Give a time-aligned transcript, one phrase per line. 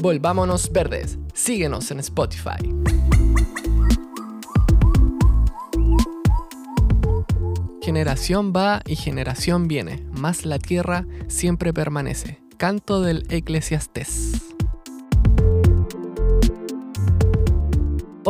[0.00, 1.18] Volvámonos Verdes.
[1.34, 2.56] Síguenos en Spotify.
[7.82, 12.40] Generación va y generación viene, más la tierra siempre permanece.
[12.56, 14.40] Canto del Eclesiastés.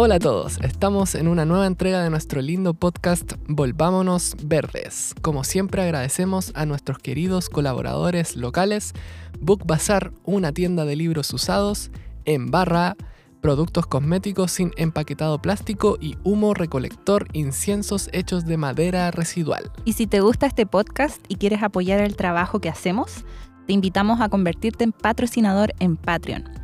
[0.02, 5.14] Hola a todos, estamos en una nueva entrega de nuestro lindo podcast Volvámonos Verdes.
[5.20, 8.94] Como siempre agradecemos a nuestros queridos colaboradores locales,
[9.40, 11.90] Book Bazar, una tienda de libros usados,
[12.24, 12.96] En Barra,
[13.42, 19.70] productos cosméticos sin empaquetado plástico y humo recolector inciensos hechos de madera residual.
[19.84, 23.26] Y si te gusta este podcast y quieres apoyar el trabajo que hacemos,
[23.66, 26.59] te invitamos a convertirte en patrocinador en Patreon.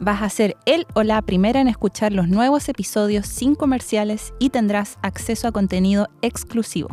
[0.00, 4.48] Vas a ser el o la primera en escuchar los nuevos episodios sin comerciales y
[4.48, 6.88] tendrás acceso a contenido exclusivo.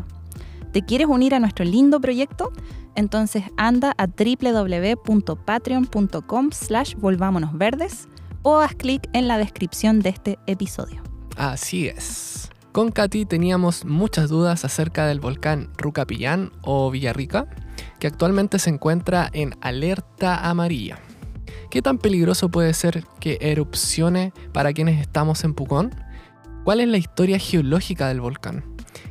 [0.74, 2.52] ¿Te quieres unir a nuestro lindo proyecto?
[2.96, 8.10] Entonces anda a www.patreon.com slash volvámonosverdes
[8.42, 11.02] o haz clic en la descripción de este episodio.
[11.38, 12.50] Así es.
[12.74, 17.48] Con Katy teníamos muchas dudas acerca del volcán Rucapillán o Villarrica,
[18.00, 21.00] que actualmente se encuentra en alerta amarilla.
[21.70, 25.94] ¿Qué tan peligroso puede ser que erupcione para quienes estamos en Pucón?
[26.64, 28.64] ¿Cuál es la historia geológica del volcán?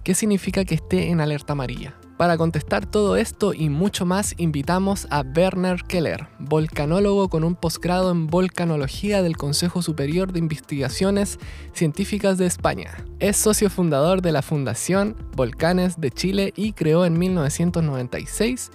[0.04, 1.94] ¿Qué significa que esté en alerta amarilla?
[2.16, 8.10] Para contestar todo esto y mucho más, invitamos a Werner Keller, volcanólogo con un posgrado
[8.10, 11.38] en volcanología del Consejo Superior de Investigaciones
[11.74, 13.04] Científicas de España.
[13.18, 18.70] Es socio fundador de la Fundación Volcanes de Chile y creó en 1996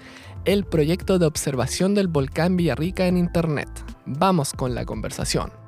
[0.46, 3.70] el proyecto de observación del volcán Villarrica en Internet.
[4.06, 5.61] Vamos con la conversación.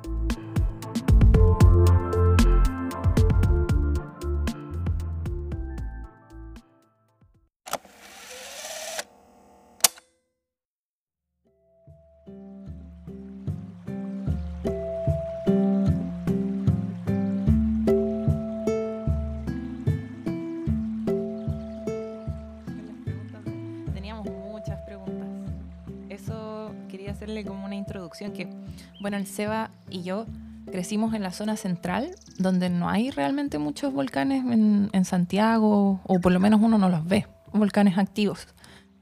[26.94, 28.48] Quería hacerle como una introducción que,
[29.00, 30.26] bueno, el Seba y yo
[30.70, 36.20] crecimos en la zona central, donde no hay realmente muchos volcanes en, en Santiago, o
[36.20, 38.46] por lo menos uno no los ve, volcanes activos.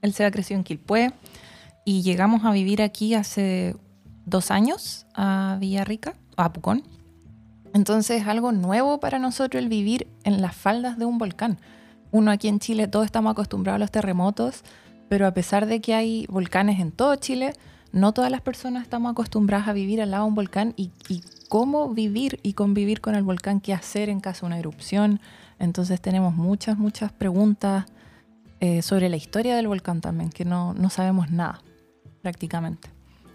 [0.01, 1.13] El Seba creció en Quilpué
[1.85, 3.77] y llegamos a vivir aquí hace
[4.25, 6.85] dos años a Villarrica, a Pucón.
[7.75, 11.59] Entonces es algo nuevo para nosotros el vivir en las faldas de un volcán.
[12.11, 14.65] Uno aquí en Chile, todos estamos acostumbrados a los terremotos,
[15.11, 17.53] pero a pesar de que hay volcanes en todo Chile,
[17.93, 21.23] no todas las personas estamos acostumbradas a vivir al lado de un volcán y, y
[21.49, 25.21] cómo vivir y convivir con el volcán, qué hacer en caso de una erupción.
[25.59, 27.85] Entonces tenemos muchas, muchas preguntas
[28.61, 31.61] eh, sobre la historia del volcán también, que no, no sabemos nada
[32.23, 32.89] prácticamente,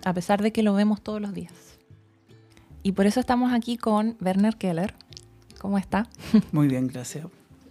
[0.05, 1.53] a pesar de que lo vemos todos los días.
[2.83, 4.93] Y por eso estamos aquí con Werner Keller.
[5.59, 6.07] ¿Cómo está?
[6.51, 7.25] Muy bien, gracias.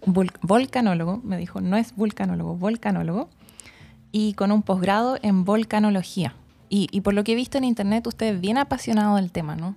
[0.05, 3.29] Vol- volcanólogo, me dijo, no es vulcanólogo, volcanólogo,
[4.11, 6.33] y con un posgrado en volcanología.
[6.69, 9.55] Y, y por lo que he visto en internet, usted es bien apasionado del tema,
[9.55, 9.75] ¿no?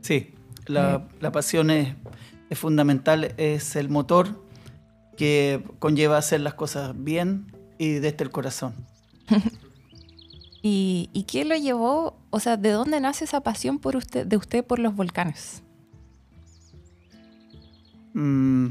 [0.00, 0.34] Sí,
[0.66, 1.94] la, la pasión es,
[2.48, 4.42] es fundamental, es el motor
[5.16, 8.74] que conlleva hacer las cosas bien y desde el corazón.
[10.62, 14.36] ¿Y, y qué lo llevó, o sea, de dónde nace esa pasión por usted, de
[14.36, 15.62] usted por los volcanes?
[18.12, 18.68] Mm,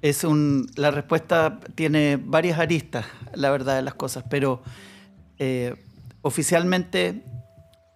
[0.00, 4.62] es un, la respuesta tiene varias aristas, la verdad de las cosas, pero
[5.38, 5.83] eh,
[6.24, 7.22] oficialmente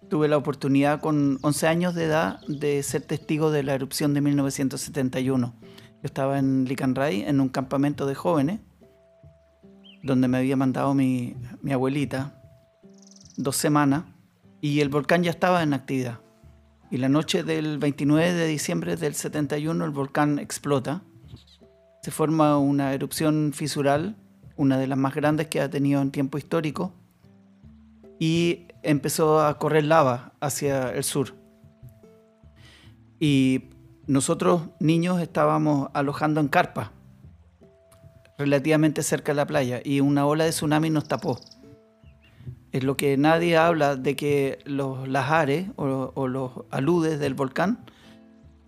[0.07, 4.21] tuve la oportunidad con 11 años de edad de ser testigo de la erupción de
[4.21, 5.53] 1971.
[5.61, 5.65] Yo
[6.03, 8.59] estaba en Licanray, en un campamento de jóvenes,
[10.03, 12.39] donde me había mandado mi, mi abuelita
[13.35, 14.03] dos semanas,
[14.61, 16.19] y el volcán ya estaba en actividad.
[16.91, 21.01] Y la noche del 29 de diciembre del 71 el volcán explota.
[22.03, 24.17] Se forma una erupción fisural,
[24.55, 26.93] una de las más grandes que ha tenido en tiempo histórico.
[28.19, 31.35] Y empezó a correr lava hacia el sur.
[33.19, 33.69] Y
[34.07, 36.91] nosotros, niños, estábamos alojando en carpa,
[38.37, 41.39] relativamente cerca de la playa, y una ola de tsunami nos tapó.
[42.71, 47.85] Es lo que nadie habla de que los lajares o, o los aludes del volcán,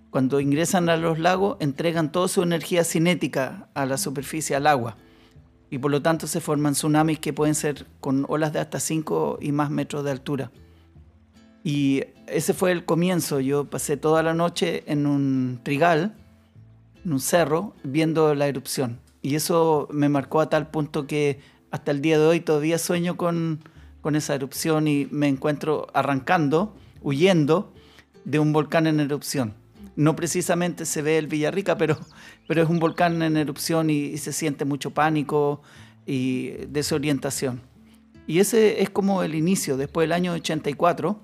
[0.09, 4.97] cuando ingresan a los lagos, entregan toda su energía cinética a la superficie, al agua.
[5.71, 9.39] Y por lo tanto se forman tsunamis que pueden ser con olas de hasta 5
[9.41, 10.51] y más metros de altura.
[11.63, 13.39] Y ese fue el comienzo.
[13.39, 16.13] Yo pasé toda la noche en un trigal,
[17.03, 18.99] en un cerro, viendo la erupción.
[19.21, 21.39] Y eso me marcó a tal punto que
[21.71, 23.61] hasta el día de hoy todavía sueño con,
[24.01, 27.73] con esa erupción y me encuentro arrancando huyendo
[28.25, 29.60] de un volcán en erupción.
[30.01, 31.95] No precisamente se ve el Villarrica, pero,
[32.47, 35.61] pero es un volcán en erupción y, se siente mucho pánico
[36.07, 37.61] y desorientación.
[38.25, 39.77] Y ese es como el inicio.
[39.77, 41.19] Después del año 84,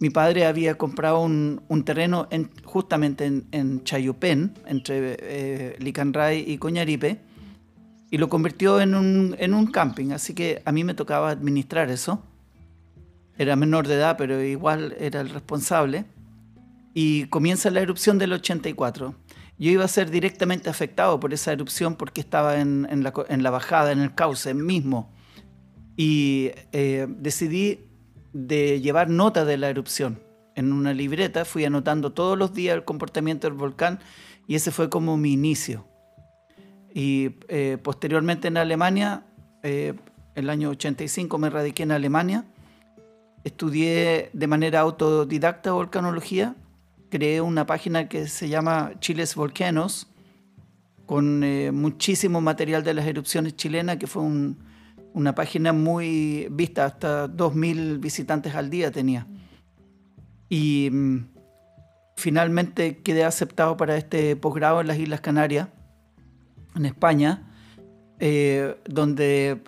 [0.00, 2.26] mi padre había comprado un, terreno
[2.64, 7.20] justamente en, en, Chayupén, entre eh, Licanray y Coñaripe,
[8.10, 10.10] y lo convirtió en un, en un camping.
[10.10, 12.20] Así que a mí me tocaba administrar eso
[13.38, 16.04] era menor de edad, pero igual era el responsable.
[16.94, 19.14] Y comienza la erupción del 84.
[19.58, 24.00] Yo iba a ser directamente afectado por esa erupción porque estaba en, la, bajada, en
[24.00, 25.12] el cauce mismo.
[25.96, 27.80] Y eh, decidí
[28.32, 30.22] de llevar nota de la erupción.
[30.54, 34.00] En una libreta fui anotando todos los días el comportamiento del volcán
[34.46, 35.86] y ese fue como mi inicio.
[36.94, 39.24] Y eh, posteriormente en Alemania,
[39.62, 39.94] eh,
[40.34, 42.44] el año 85 me radiqué en Alemania
[43.44, 46.54] estudié de manera autodidacta volcanología,
[47.12, 50.06] creé una página que se llama Chiles Volcanos,
[51.04, 54.22] con eh, muchísimo material de las erupciones chilenas, que fue
[55.12, 59.26] una página muy vista, hasta 2.000 visitantes al día tenía.
[60.48, 61.26] Y mm,
[62.16, 65.68] finalmente quedé aceptado para este posgrado en las Islas Canarias,
[66.74, 67.42] en España,
[68.20, 69.60] eh, donde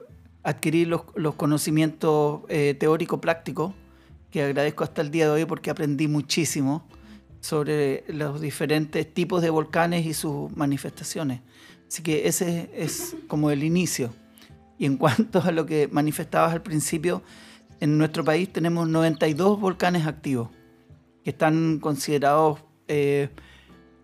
[0.42, 3.74] adquirir los, conocimientos eh, teórico-prácticos,
[4.30, 6.88] que agradezco hasta el día de hoy porque aprendí muchísimo
[7.44, 11.42] sobre los diferentes tipos de volcanes y sus manifestaciones.
[11.86, 14.14] Así que ese es como el inicio.
[14.78, 17.22] Y en cuanto a lo que manifestabas al principio,
[17.80, 20.48] en nuestro país tenemos 92 volcanes activos,
[21.22, 23.28] que están considerados eh,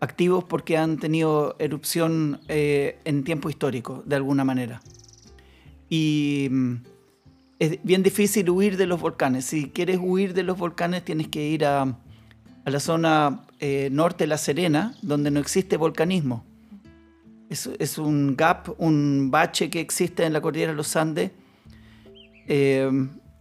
[0.00, 4.82] activos porque han tenido erupción eh, en tiempo histórico, de alguna manera.
[5.88, 6.74] Y mm,
[7.58, 9.46] es bien difícil huir de los volcanes.
[9.46, 11.96] Si quieres huir de los volcanes tienes que ir a,
[12.64, 16.44] la zona eh, norte de La Serena, donde no existe volcanismo.
[17.48, 21.32] Es, un gap, un bache que existe en la cordillera de los Andes.
[22.46, 22.88] Eh,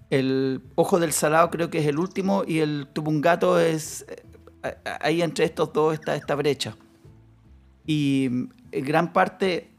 [0.10, 4.06] el Ojo del Salado creo que es el último y el Tupungato es...
[4.64, 6.76] Eh, ahí entre estos dos está esta brecha.
[7.86, 8.30] Y
[8.72, 9.70] gran parte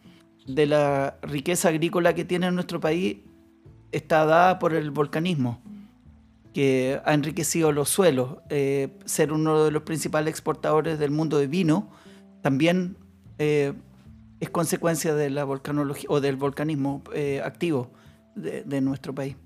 [0.46, 3.18] de la riqueza agrícola que tiene nuestro país
[3.92, 5.60] está dada por el volcanismo,
[6.52, 8.38] que ha enriquecido los suelos.
[8.48, 11.90] Eh, ser uno de los principales exportadores del mundo de vino
[12.42, 12.96] también
[13.38, 13.72] eh,
[14.40, 17.90] es consecuencia de la volcanología o del volcanismo eh, activo
[18.34, 19.36] de, de nuestro país.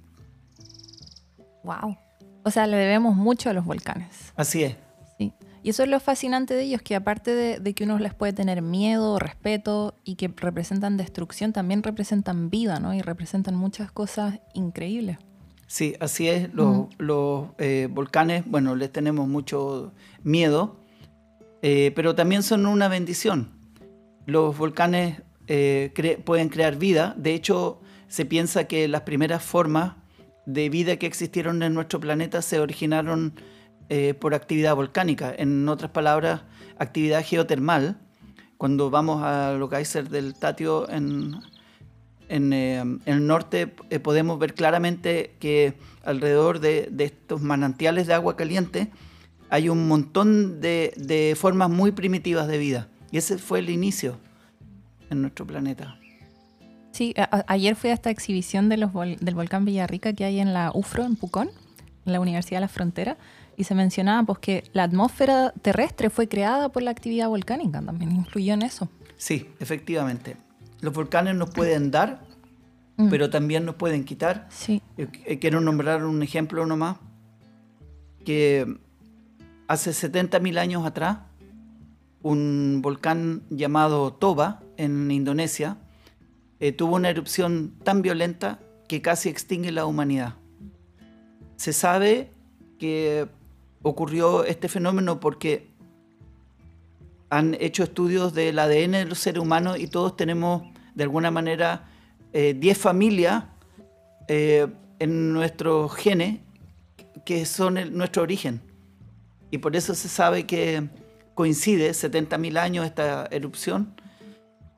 [1.65, 1.97] Wow.
[2.45, 4.33] O sea, le debemos mucho a los volcanes.
[4.37, 4.77] Así es.
[5.65, 8.61] Y eso es lo fascinante de ellos, que aparte de, que uno les puede tener
[8.61, 12.93] miedo, respeto y que representan destrucción, también representan vida, ¿no?
[12.93, 15.17] Y representan muchas cosas increíbles.
[15.75, 16.55] Sí, así es.
[16.55, 19.93] Los, eh, volcanes, bueno, les tenemos mucho
[20.23, 20.77] miedo,
[21.63, 23.51] eh, pero también son una bendición.
[24.25, 27.17] Los volcanes eh, pueden crear vida.
[27.19, 29.95] De hecho, se piensa que las primeras formas
[30.47, 33.35] de vida que existieron en nuestro planeta se originaron
[33.89, 35.35] eh, por actividad volcánica.
[35.37, 36.43] En otras palabras,
[36.79, 37.99] actividad geotermal.
[38.59, 41.35] Cuando vamos a lo que ser del Tatio en,
[42.35, 48.91] eh, el norte, eh, podemos ver claramente que alrededor de, estos manantiales de agua caliente
[49.51, 52.89] hay un montón de, formas muy primitivas de vida.
[53.13, 54.19] Y ese fue el inicio
[55.11, 55.99] en nuestro planeta.
[56.91, 57.15] Sí,
[57.47, 61.05] ayer fui a esta exhibición de los del volcán Villarrica que hay en la UFRO,
[61.05, 61.51] en Pucón,
[62.07, 63.17] en la Universidad de la Frontera,
[63.57, 68.13] y se mencionaba pues, que la atmósfera terrestre fue creada por la actividad volcánica, también
[68.13, 68.89] influyó en eso.
[69.17, 70.37] Sí, efectivamente.
[70.85, 72.27] Los volcanes nos pueden dar,
[72.99, 73.09] mm.
[73.09, 74.47] pero también nos pueden quitar.
[74.51, 74.83] Sí.
[74.99, 76.99] Eh, quiero nombrar un ejemplo nomás,
[78.23, 78.67] que
[79.67, 81.21] hace 70.000 años atrás,
[82.21, 85.79] un volcán llamado Toba, en Indonesia,
[86.61, 90.35] eh, tuvo una erupción tan violenta que casi extingue la humanidad.
[91.57, 92.31] Se sabe
[92.79, 93.27] que
[93.81, 95.71] ocurrió este fenómeno porque
[97.31, 101.85] han hecho estudios del ADN de los seres humanos y todos tenemos de alguna manera
[102.33, 103.45] 10 eh, familias
[104.29, 104.67] eh,
[104.99, 106.41] en nuestros genes
[107.25, 108.61] que son nuestro origen.
[109.51, 110.89] Y por eso se sabe que
[111.35, 113.95] coincide 70.000 años esta erupción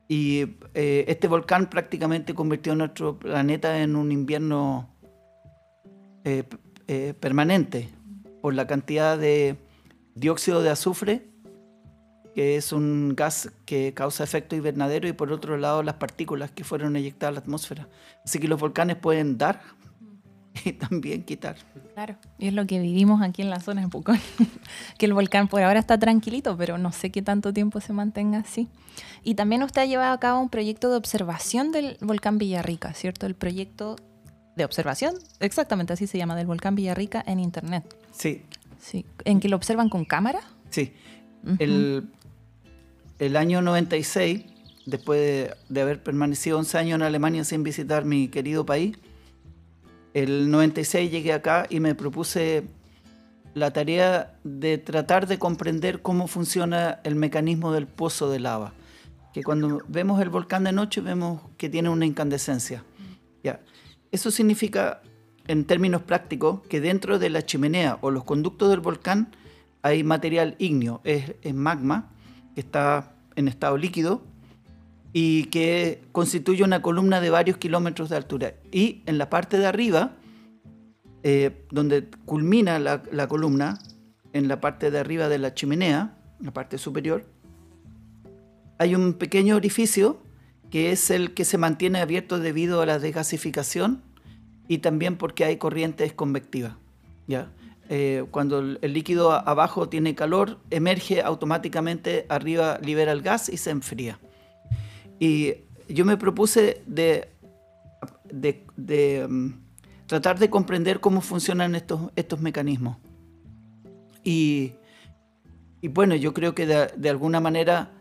[0.07, 4.93] y eh, este volcán prácticamente convirtió nuestro planeta en un invierno
[7.21, 7.87] permanente
[8.41, 9.55] por la cantidad de
[10.15, 11.29] dióxido de azufre,
[12.37, 16.63] que es un gas que causa efecto invernadero, y por otro lado las partículas que
[16.63, 17.89] fueron eyectadas a la atmósfera.
[18.23, 19.59] Así que los volcanes pueden dar
[20.63, 21.55] y también quitar.
[21.95, 24.19] Claro, y es lo que vivimos aquí en la zona de Pucón,
[24.99, 28.37] que el volcán por ahora está tranquilito, pero no sé qué tanto tiempo se mantenga
[28.37, 28.67] así.
[29.23, 33.25] Y también usted ha llevado a cabo un proyecto de observación del volcán Villarrica, ¿cierto?
[33.25, 33.95] El proyecto
[34.55, 37.97] de observación, exactamente así se llama, del volcán Villarrica en Internet.
[38.11, 38.43] Sí.
[38.79, 40.41] Sí, ¿en que lo observan con cámara?
[40.69, 40.93] Sí.
[41.57, 42.11] el,
[43.19, 44.43] el año 96
[44.87, 48.97] después de, haber permanecido 11 años en Alemania sin visitar mi querido país,
[50.13, 52.63] el 96 llegué acá y me propuse
[53.53, 58.73] la tarea de tratar de comprender cómo funciona el mecanismo del pozo de lava.
[59.33, 62.83] Que cuando vemos el volcán de noche vemos que tiene una incandescencia.
[63.43, 63.59] Ya.
[64.11, 65.01] Eso significa,
[65.47, 69.35] en términos prácticos, que dentro de la chimenea o los conductos del volcán
[69.81, 72.11] hay material ígneo, es, es magma
[72.57, 74.23] que está en estado líquido
[75.13, 78.55] y que constituye una columna de varios kilómetros de altura.
[78.71, 80.15] Y en la parte de arriba,
[81.21, 83.77] eh, donde culmina la, columna,
[84.33, 87.25] en la parte de arriba de la chimenea, en la parte superior,
[88.79, 90.19] hay un pequeño orificio
[90.71, 94.01] que es el que se mantiene abierto debido a la desgasificación
[94.67, 96.73] y también porque hay corrientes convectivas.
[97.27, 97.51] ¿ya?
[97.89, 103.69] Eh, cuando el líquido abajo tiene calor, emerge automáticamente, arriba libera el gas y se
[103.69, 104.19] enfría.
[105.19, 105.55] Y
[105.87, 107.29] yo me propuse de,
[108.29, 109.51] de, mm,
[110.05, 112.97] tratar de comprender cómo funcionan estos, estos mecanismos.
[114.23, 114.73] Y,
[115.81, 117.91] y bueno, yo creo que de, alguna manera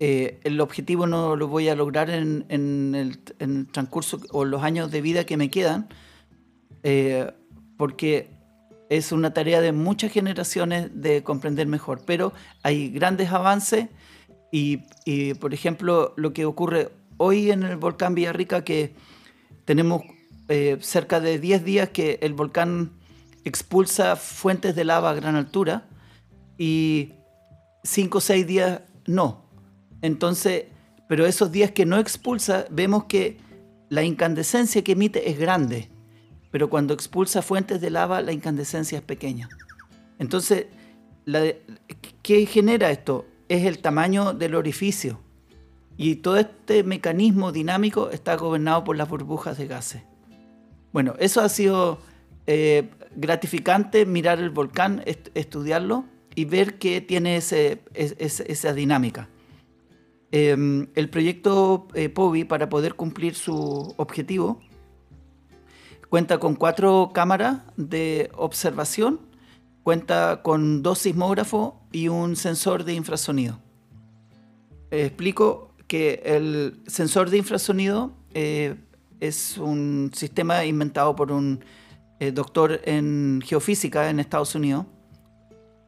[0.00, 4.90] eh, el objetivo no lo voy a lograr en, en, el, transcurso o los años
[4.90, 5.88] de vida que me quedan,
[6.82, 7.30] eh,
[7.76, 8.30] porque
[8.92, 13.88] es una tarea de muchas generaciones de comprender mejor, pero hay grandes avances
[14.50, 14.82] y,
[15.40, 18.94] por ejemplo, lo que ocurre hoy en el volcán Villarrica, que
[19.64, 20.02] tenemos
[20.48, 22.92] eh, cerca de 10 días que el volcán
[23.44, 25.88] expulsa fuentes de lava a gran altura
[26.58, 27.14] y
[27.84, 29.46] 5 o 6 días no.
[30.02, 30.66] Entonces,
[31.08, 33.38] pero esos días que no expulsa, vemos que
[33.88, 35.88] la incandescencia que emite es grande,
[36.52, 39.48] pero cuando expulsa fuentes de lava, la incandescencia es pequeña.
[40.20, 40.66] Entonces,
[42.22, 43.26] ¿qué genera esto?
[43.52, 45.20] es el tamaño del orificio.
[45.98, 50.02] Y todo este mecanismo dinámico está gobernado por las burbujas de gases.
[50.92, 51.98] Bueno, eso ha sido
[52.46, 55.02] eh, gratificante mirar el volcán,
[55.34, 59.28] estudiarlo y ver que tiene esa dinámica.
[60.30, 64.60] Em, el proyecto eh, POVI, para poder cumplir su objetivo,
[66.12, 69.18] cuenta con cuatro cámaras de observación
[69.82, 73.58] Cuenta con dos sismógrafos y un sensor de infrasonido.
[74.90, 78.76] explico que el sensor de infrasonido eh,
[79.20, 81.64] es un sistema inventado por un
[82.20, 84.84] eh, doctor en geofísica en Estados Unidos.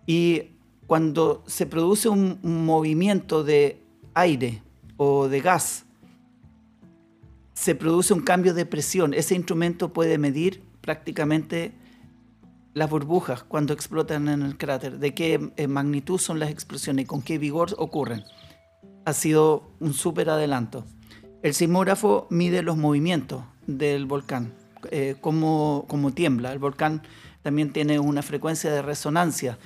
[0.07, 0.45] Y
[0.87, 3.79] cuando se produce un movimiento de
[4.15, 4.63] aire
[4.97, 5.85] o de gas,
[7.55, 9.15] se produce un cambio de presión.
[9.15, 11.73] Ese instrumento puede medir prácticamente
[12.75, 17.23] las burbujas cuando explotan en el cráter, de qué eh, magnitud son las explosiones con
[17.23, 18.25] qué vigor ocurren.
[19.05, 20.85] Ha sido un súper adelanto.
[21.43, 24.53] El sismógrafo mide los movimientos del volcán,
[24.91, 26.53] eh, cómo, tiembla.
[26.53, 27.03] El volcán
[27.43, 29.59] también tiene una frecuencia de resonancia.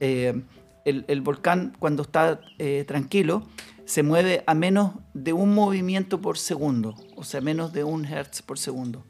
[0.00, 0.42] Eh,
[0.84, 2.40] el, el, volcán cuando está
[2.86, 3.46] tranquilo
[3.88, 8.42] se mueve a menos de un movimiento por segundo, o sea, menos de un hertz
[8.42, 9.04] por segundo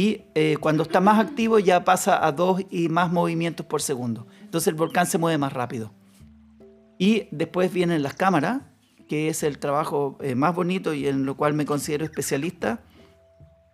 [0.00, 4.26] y eh, cuando está más activo ya pasa a dos y más movimientos por segundo.
[4.40, 5.92] Entonces el volcán se mueve más rápido.
[6.98, 8.62] Y después vienen las cámaras,
[9.08, 12.80] que es el trabajo eh, más bonito y en lo cual me considero especialista,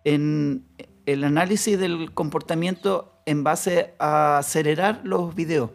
[0.03, 0.65] en
[1.05, 5.71] el análisis del comportamiento en base a acelerar los videos.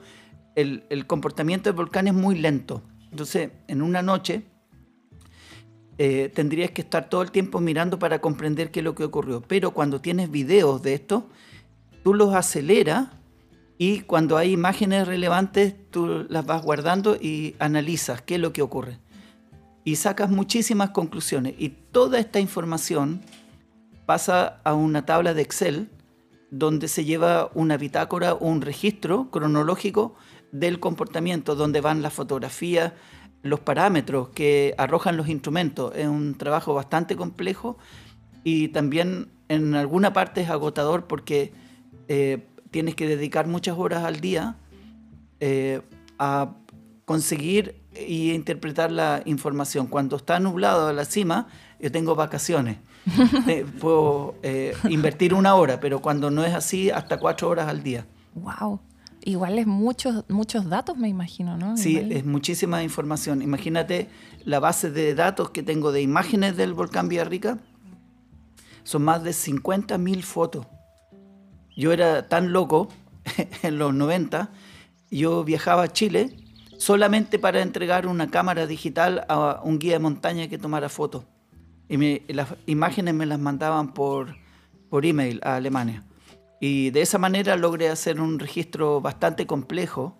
[0.54, 2.82] El, el comportamiento del volcán es muy lento.
[3.12, 4.42] Entonces, en una noche,
[5.98, 9.42] eh, tendrías que estar todo el tiempo mirando para comprender qué es lo que ocurrió.
[9.42, 11.28] Pero cuando tienes videos de esto,
[12.02, 13.08] tú los aceleras
[13.76, 18.62] y cuando hay imágenes relevantes, tú las vas guardando y analizas qué es lo que
[18.62, 18.98] ocurre.
[19.84, 21.54] Y sacas muchísimas conclusiones.
[21.58, 23.20] Y toda esta información
[24.06, 25.90] pasa a una tabla de Excel
[26.50, 30.14] donde se lleva una bitácora o un registro cronológico
[30.52, 32.92] del comportamiento, donde van las fotografías,
[33.42, 35.92] los parámetros que arrojan los instrumentos.
[35.96, 37.78] Es un trabajo bastante complejo
[38.44, 41.52] y también en alguna parte es agotador porque
[42.08, 44.56] eh, tienes que dedicar muchas horas al día
[45.40, 45.80] eh,
[46.18, 46.54] a
[47.04, 49.86] conseguir y interpretar la información.
[49.86, 51.48] Cuando está nublado a la cima,
[51.80, 52.78] yo tengo vacaciones.
[53.48, 54.36] Eh, puedo
[54.88, 58.06] invertir una hora, pero cuando no es así, hasta cuatro horas al día.
[58.34, 58.80] Wow.
[59.24, 61.76] Igual es muchos, muchos datos, me imagino, ¿no?
[61.76, 63.40] Sí, Igual- es muchísima información.
[63.42, 64.08] Imagínate
[64.44, 67.58] la base de datos que tengo de imágenes del volcán Villarrica.
[68.84, 70.66] Son más de 50.000 fotos.
[71.76, 72.88] Yo era tan loco
[73.62, 74.50] en los 90,
[75.10, 76.36] yo viajaba a Chile
[76.78, 81.24] solamente para entregar una cámara digital a un guía de montaña que tomara fotos.
[81.88, 84.34] Y me- las imágenes me las mandaban por,
[84.90, 86.02] por email a Alemania.
[86.62, 90.16] Y de esa manera logré hacer un registro bastante complejo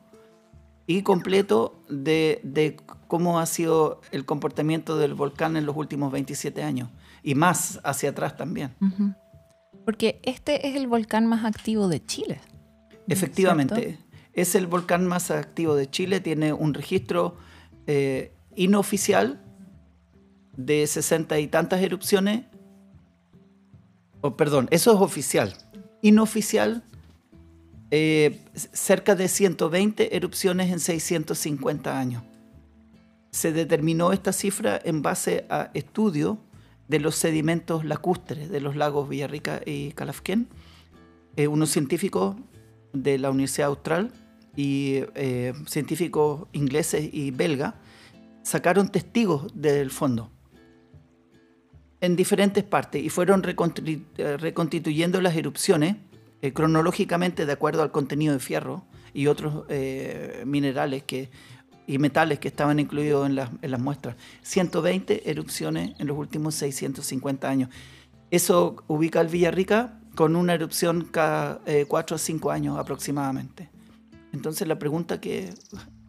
[0.88, 6.64] y completo de, de cómo ha sido el comportamiento del volcán en los últimos 27
[6.64, 6.90] años.
[7.22, 8.75] Y más hacia atrás también.
[9.84, 12.40] Porque este es el volcán más activo de Chile.
[13.06, 14.04] Efectivamente, ¿cierto?
[14.32, 17.37] es el volcán más activo de Chile, tiene un registro
[17.87, 19.40] eh, inoficial
[20.56, 22.46] de sesenta y tantas erupciones.
[24.22, 25.54] O perdón, eso es oficial.
[26.02, 26.82] Inoficial,
[27.90, 32.25] eh, cerca de 120 erupciones en 650 años.
[33.30, 36.38] Se determinó esta cifra en base a estudio
[36.88, 40.49] de los sedimentos lacustres de los lagos Villarrica y Calafquén.
[41.37, 42.37] Eh, unos científicos
[42.92, 44.12] de la Universidad Austral
[44.56, 47.75] y eh, científicos ingleses y belgas
[48.42, 50.30] sacaron testigos del fondo
[52.02, 55.97] en diferentes partes y fueron eh, reconstituyendo las erupciones
[56.42, 61.30] eh, cronológicamente de acuerdo al contenido de fierro y otros eh, minerales que,
[61.87, 64.16] y metales que estaban incluidos en las, en las muestras.
[64.42, 67.71] 120 erupciones en los últimos 650 años.
[68.32, 73.70] Eso ubica al Villarrica con una erupción cada 4 a 5 años aproximadamente.
[74.33, 75.50] Entonces la pregunta que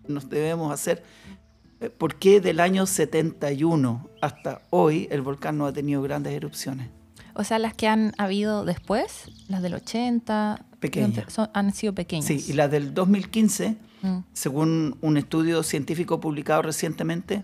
[0.07, 1.42] nos debemos hacer, eh,
[1.89, 6.89] ¿por qué del año 71 hasta hoy el volcán no ha tenido grandes erupciones?
[7.35, 11.33] O sea, las que han habido después, las del 80, Pequeñas.
[11.33, 12.25] son- han sido pequeñas.
[12.25, 14.19] Sí, y la del 2015, Mm.
[14.33, 17.43] según un estudio científico publicado recientemente,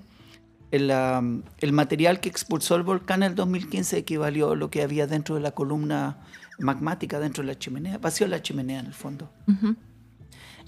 [0.72, 1.24] el, ah,
[1.60, 5.34] el material que expulsó el volcán en el 2015 equivalió a lo que había dentro
[5.36, 6.18] de la columna
[6.60, 7.98] magmática, dentro de la chimenea.
[7.98, 9.32] Vació la chimenea en el fondo.
[9.48, 9.76] Ujú.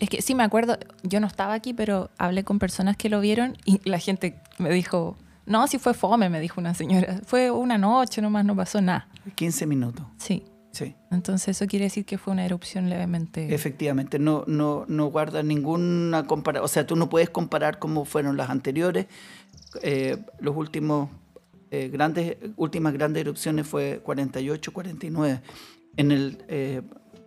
[0.02, 3.22] Es que sí me acuerdo, yo no estaba aquí, pero hablé con personas que lo
[3.22, 7.22] vieron y la gente me dijo, no, si fue fome, me dijo una señora.
[7.28, 9.08] Fue una noche nomás, no pasó nada.
[9.36, 10.04] 15 minutos.
[10.18, 10.44] Sí.
[10.72, 10.96] Sí.
[11.12, 13.54] Entonces eso quiere decir que fue una erupción levemente...
[13.54, 16.66] Efectivamente, no, no, no guarda ninguna comparación.
[16.66, 19.08] O sea, tú no puedes comparar cómo fueron las anteriores.
[19.84, 21.10] Eh, los últimos
[21.72, 25.42] eh, grandes, últimas grandes erupciones fue 48, 49.
[25.98, 26.82] En el eh,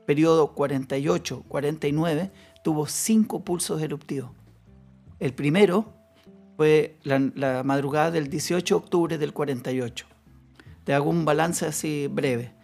[0.07, 2.31] periodo 48, 49
[2.65, 4.31] tuvo cinco pulsos eruptivos.
[5.21, 5.93] El primero
[6.57, 10.07] fue la, la madrugada del 18 de octubre del 48.
[10.83, 12.55] Te hago un balance así breve.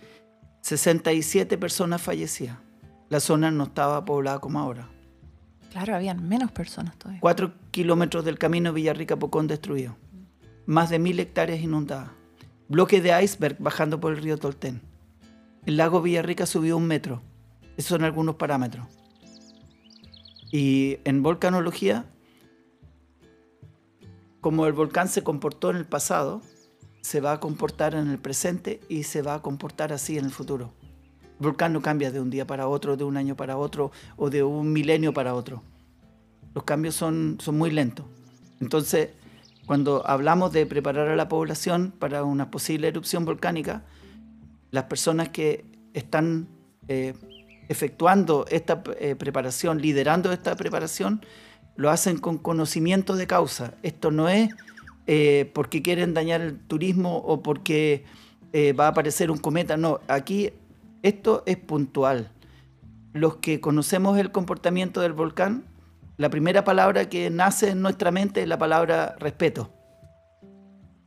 [0.63, 2.57] 67 personas fallecidas.
[3.11, 4.89] La zona no estaba poblada como ahora.
[5.71, 7.21] Claro, habían menos personas todavía.
[7.21, 9.97] 4 kilómetros del camino Villarrica-Pocón destruido.
[10.65, 12.11] Más de mil hectáreas inundadas.
[12.69, 14.81] Bloque de iceberg bajando por el río Tolten.
[15.67, 17.21] El lago Villarrica subió un metro.
[17.77, 18.87] Esos son algunos parámetros.
[20.51, 22.05] Y en volcanología,
[24.41, 26.43] como el volcán se comportó en el pasado,
[27.03, 30.31] se va a comportar en el presente y se va a comportar así en el
[30.31, 30.73] futuro.
[31.39, 34.29] El volcán no cambia de un día para otro, de un año para otro o
[34.29, 35.63] de un milenio para otro.
[36.55, 38.07] Los cambios son, son muy lentos.
[38.61, 39.11] Entonces,
[39.67, 43.85] cuando hablamos de preparar a la población para una posible erupción volcánica,
[44.71, 46.49] las personas que están
[46.89, 47.15] eh,
[47.71, 51.25] efectuando esta eh, preparación, liderando esta preparación,
[51.77, 53.75] lo hacen con conocimiento de causa.
[53.85, 54.51] Esto no es
[55.07, 58.05] eh, porque quieren dañar el turismo o porque
[58.53, 59.77] eh, va a aparecer un cometa.
[59.77, 60.53] No, aquí
[61.05, 62.33] esto es puntual.
[63.13, 65.65] Los que conocemos el comportamiento del volcán,
[66.17, 69.73] la primera palabra que nace en nuestra mente es la palabra respeto.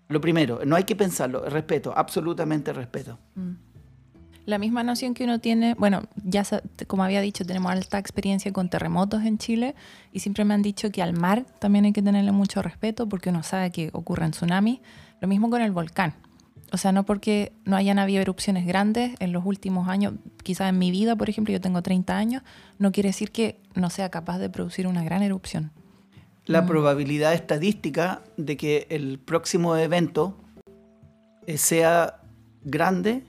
[0.07, 3.19] Lo primero, no hay que pensarlo, respeto, absolutamente respeto.
[3.35, 3.72] Mm.
[4.45, 6.43] La misma noción que uno tiene, bueno, ya
[6.87, 9.73] como había dicho, tenemos alta experiencia con terremotos en Chile
[10.11, 13.29] y siempre me han dicho que al mar también hay que tenerle mucho respeto porque
[13.29, 14.79] uno sabe que ocurren tsunamis.
[15.21, 16.13] Lo mismo con el volcán.
[16.73, 20.79] O sea, no porque no hayan habido erupciones grandes en los últimos años, quizás en
[20.79, 22.43] mi vida, por ejemplo, yo tengo 30 años,
[22.79, 25.71] no quiere decir que no sea capaz de producir una gran erupción.
[26.45, 26.67] La Mm.
[26.67, 30.35] probabilidad estadística de que el próximo evento
[31.45, 32.19] eh, sea
[32.65, 33.23] grande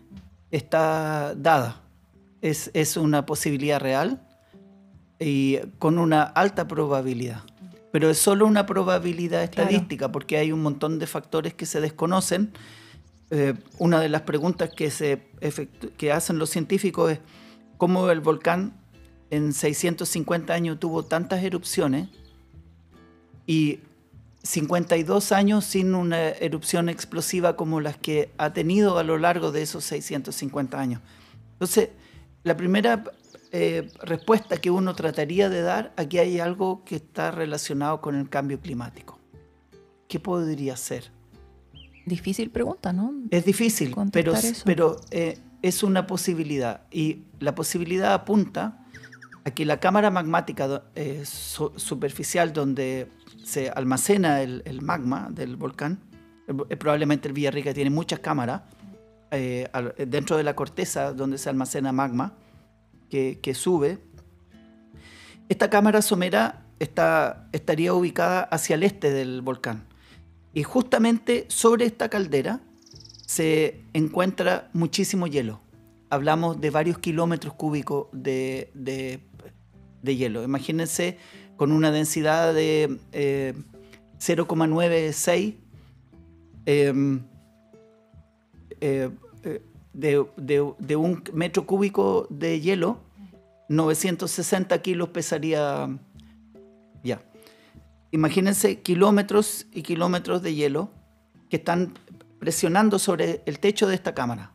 [0.57, 1.81] está dada.
[2.41, 4.21] Es, es una posibilidad real
[5.19, 7.43] y con una alta probabilidad.
[7.91, 12.53] pero es solo una probabilidad estadística porque hay un montón de factores que se desconocen.
[13.31, 15.29] Eh, una de las preguntas que, se
[15.97, 17.21] que hacen los científicos es
[17.79, 18.75] cómo el volcán
[19.31, 22.09] en 650 años tuvo tantas erupciones
[23.47, 23.81] y
[24.45, 29.63] 52 años sin una erupción explosiva como las que ha tenido a lo largo de
[29.63, 31.01] esos 650 años.
[31.53, 31.89] Entonces,
[32.43, 33.05] la primera
[33.53, 38.29] eh, respuesta que uno trataría de dar, aquí hay algo que está relacionado con el
[38.29, 39.19] cambio climático.
[40.09, 41.11] ¿Qué podría ser?
[42.05, 43.15] Difícil pregunta, ¿no?
[43.31, 44.35] Es difícil, pero,
[44.67, 46.83] pero eh, es una posibilidad.
[46.91, 48.84] Y la posibilidad apunta
[49.45, 53.09] a que la cámara magmática eh, superficial donde
[53.45, 56.01] se almacena el, magma del volcán.
[56.49, 58.63] Eh, probablemente el Villarrica tiene muchas cámaras
[59.31, 59.69] eh,
[60.07, 62.35] dentro de la corteza donde se almacena magma
[63.11, 63.99] que, sube.
[65.49, 69.85] Esta cámara somera está, estaría ubicada hacia el este del volcán.
[70.53, 72.61] Y justamente sobre esta caldera
[73.27, 75.61] se encuentra muchísimo hielo.
[76.11, 79.21] Hablamos de varios kilómetros cúbicos de, de
[80.17, 80.43] hielo.
[80.43, 81.19] Imagínense
[81.57, 85.57] con una densidad de 0,96
[86.67, 87.23] eh, em,
[88.81, 89.11] eh,
[89.43, 89.63] eh,
[89.93, 93.01] de, un metro cúbico de hielo,
[93.69, 95.89] 960 kilos pesaría
[97.03, 97.23] ya.
[98.11, 100.91] Imagínense kilómetros y kilómetros de hielo
[101.49, 101.95] que están
[102.39, 104.53] presionando sobre el techo de esta cámara.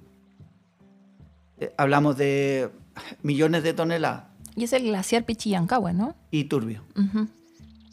[1.77, 2.69] hablamos de
[3.21, 4.29] millones de toneladas.
[4.60, 6.15] Y es el glaciar Pichillancahue, ¿no?
[6.32, 6.84] Y Turbio.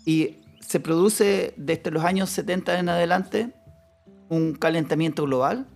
[0.05, 3.53] Y se produce desde los años 70 en adelante
[4.29, 5.69] un calentamiento global,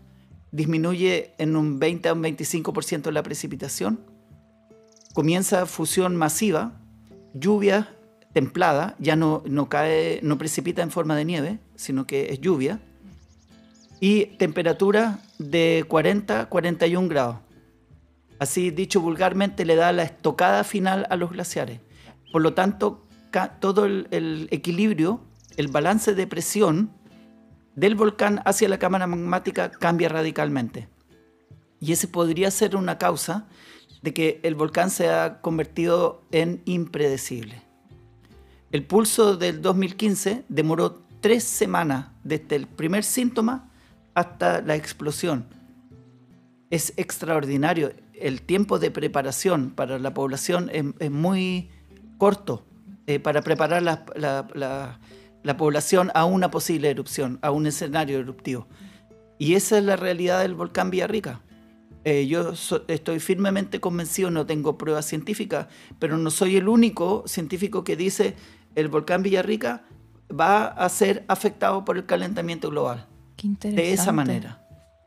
[0.51, 4.01] disminuye en un 20 a un 25% la precipitación,
[5.15, 6.73] comienza fusión masiva,
[7.35, 7.95] lluvia
[8.33, 12.81] templada, ya no, no cae, no precipita en forma de nieve, sino que es lluvia,
[14.01, 17.37] y temperatura de 40 a 41 grados
[18.41, 21.81] así dicho vulgarmente, le da la estocada final a los glaciares.
[22.33, 23.07] Por lo tanto,
[23.61, 25.21] todo el, equilibrio,
[25.57, 26.91] el balance de presión
[27.77, 30.89] del volcán hacia la cámara magmática cambia radicalmente.
[31.81, 33.47] Y ese podría ser una causa
[34.03, 37.63] de que el volcán se ha convertido en impredecible.
[38.73, 43.71] El pulso del 2015 demoró tres semanas desde el primer síntoma
[44.15, 45.47] hasta la explosión.
[46.71, 51.71] Es extraordinario el tiempo de preparación para la población es, muy
[52.19, 52.65] corto
[53.07, 58.69] eh, para preparar la, población a una posible erupción, a un escenario eruptivo.
[59.39, 61.41] Y esa es la realidad del volcán Villarrica.
[62.05, 62.53] Eh, yo
[62.89, 65.67] estoy firmemente convencido, no tengo pruebas científicas,
[65.99, 68.37] pero no soy el único científico que dice
[68.75, 69.85] el volcán Villarrica
[70.31, 73.07] va a ser afectado por el calentamiento global.
[73.63, 74.61] De esa manera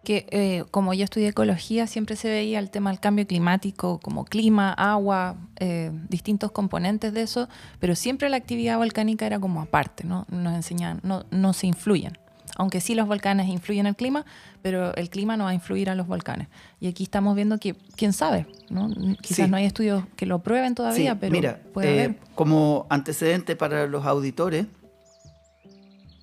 [0.03, 4.25] que eh, como yo estudié ecología, siempre se veía el tema del cambio climático como
[4.25, 7.47] clima, agua, eh, distintos componentes de eso,
[7.79, 10.25] pero siempre la actividad volcánica era como aparte, ¿no?
[10.29, 12.17] Nos enseñan, no, no se influyen.
[12.55, 14.25] Aunque sí los volcanes influyen el clima,
[14.61, 16.49] pero el clima no va a influir a los volcanes.
[16.79, 18.89] Y aquí estamos viendo que, quién sabe, ¿no?
[19.21, 24.05] quizás no hay estudios que lo prueben todavía, pero mira, eh, Como antecedente para los
[24.05, 24.67] auditores,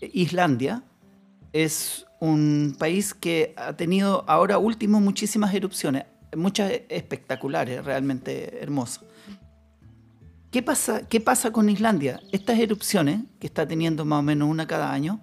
[0.00, 0.82] Islandia
[1.52, 6.04] es un país que ha tenido ahora último muchísimas erupciones,
[6.36, 9.04] muchas espectaculares, realmente hermosas.
[10.50, 12.20] ¿Qué pasa, ¿Qué pasa con Islandia?
[12.30, 15.20] Estas erupciones, que está teniendo más o menos una cada año,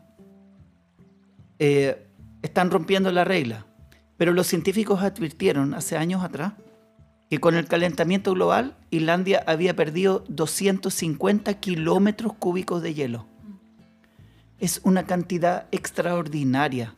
[1.60, 2.08] eh,
[2.42, 3.66] están rompiendo la regla.
[4.18, 6.54] Pero los científicos advirtieron hace años atrás
[7.30, 13.28] que con el calentamiento global, Islandia había perdido 250 kilómetros cúbicos de hielo
[14.60, 16.96] es una cantidad extraordinaria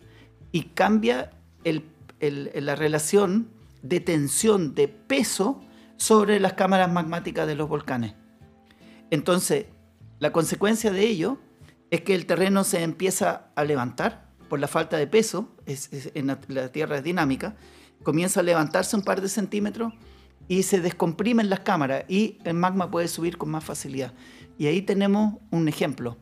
[0.52, 1.32] y cambia
[1.64, 3.50] la relación
[3.82, 5.62] de tensión, de peso
[5.98, 8.14] sobre las cámaras magmáticas de los volcanes.
[9.12, 9.66] Entonces,
[10.20, 11.38] la consecuencia de ello
[11.92, 16.72] es que el terreno se empieza a levantar por la falta de peso, en la,
[16.72, 17.56] Tierra es dinámica,
[18.04, 19.94] comienza a levantarse un par de centímetros
[20.48, 24.14] y se descomprimen las cámaras y el magma puede subir con más facilidad.
[24.58, 26.18] Y ahí tenemos un ejemplo.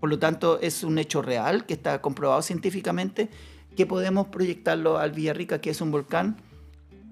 [0.00, 3.28] Por lo tanto, es un hecho real que está comprobado científicamente
[3.76, 6.36] que podemos proyectarlo al Villarrica, que es un volcán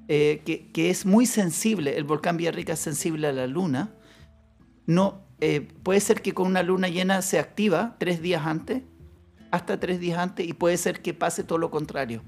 [0.08, 1.96] eh, que, es muy sensible.
[1.96, 3.90] El volcán Villarrica es sensible a la luna.
[4.86, 8.82] No, eh, puede ser que con una luna llena se activa tres días antes,
[9.50, 12.22] hasta tres días antes, y puede ser que pase todo lo contrario.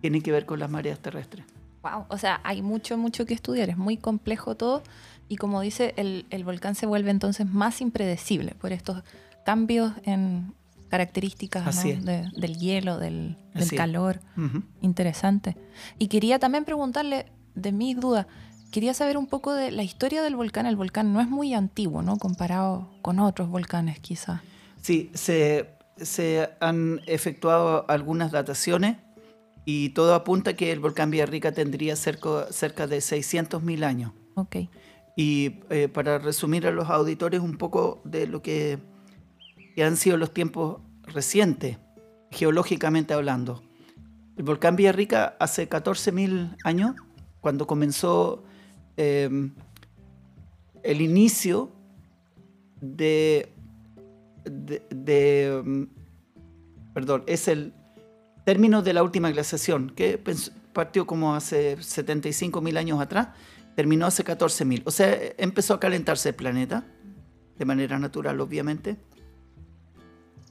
[0.00, 1.44] Tiene que ver con las mareas terrestres.
[1.82, 4.82] Wow, o sea, hay mucho, mucho que estudiar, es muy complejo todo.
[5.28, 9.02] Y como dice, el, el volcán se vuelve entonces más impredecible por estos
[9.44, 10.54] cambios en
[10.88, 11.90] características ¿no?
[12.04, 14.20] de- del hielo, del, del calor.
[14.36, 14.62] Ujú.
[14.80, 15.56] Interesante.
[15.98, 18.26] Y quería también preguntarle de mi duda,
[18.70, 20.66] quería saber un poco de la historia del volcán.
[20.66, 22.16] El volcán no es muy antiguo, ¿no?
[22.16, 24.40] Comparado con otros volcanes, quizás.
[24.82, 28.96] Sí, se, se han efectuado algunas dataciones
[29.64, 34.12] y todo apunta que el volcán Villarrica tendría cerca, cerca de 600.000 años.
[34.34, 34.56] Ok.
[35.16, 38.78] Y eh, para resumir a los auditores un poco de lo que,
[39.74, 41.78] que han sido los tiempos recientes,
[42.30, 43.62] geológicamente hablando.
[44.36, 46.94] El volcán Villarrica hace 14.000 años,
[47.40, 48.44] cuando comenzó
[48.96, 49.50] eh,
[50.82, 51.70] el inicio
[52.80, 53.52] de,
[54.44, 55.82] de, mm,
[56.92, 57.72] perdón, es el
[58.44, 60.20] término de la última glaciación, que
[60.72, 63.28] partió como hace 75.000 años atrás,
[63.74, 64.82] terminó hace 14.000.
[64.84, 66.84] O sea, empezó a calentarse el planeta,
[67.58, 68.96] de manera natural, obviamente,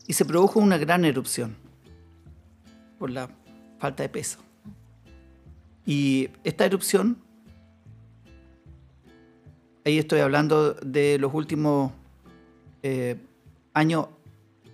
[0.07, 1.55] y se produjo una gran erupción
[2.99, 3.29] por la
[3.79, 4.39] falta de peso.
[5.85, 7.17] Y esta erupción,
[9.85, 11.91] ahí estoy hablando de los últimos
[12.81, 13.17] eh,
[13.73, 14.07] años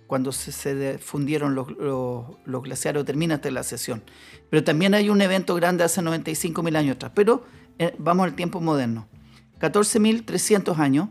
[0.06, 4.02] cuando se, fundieron los glaciares o termina esta glaciación.
[4.50, 7.12] Pero también hay un evento grande hace 95.000 años atrás.
[7.14, 7.44] Pero
[7.78, 9.06] eh, vamos al tiempo moderno.
[9.60, 11.08] 14.300 años,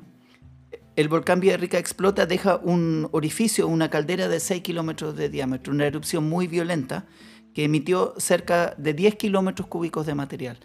[1.00, 5.86] el volcán Villarrica explota, deja un orificio, una caldera de 6 kilómetros de diámetro, una
[5.86, 7.06] erupción muy violenta
[7.54, 10.58] que emitió cerca de 10 kilómetros cúbicos de material.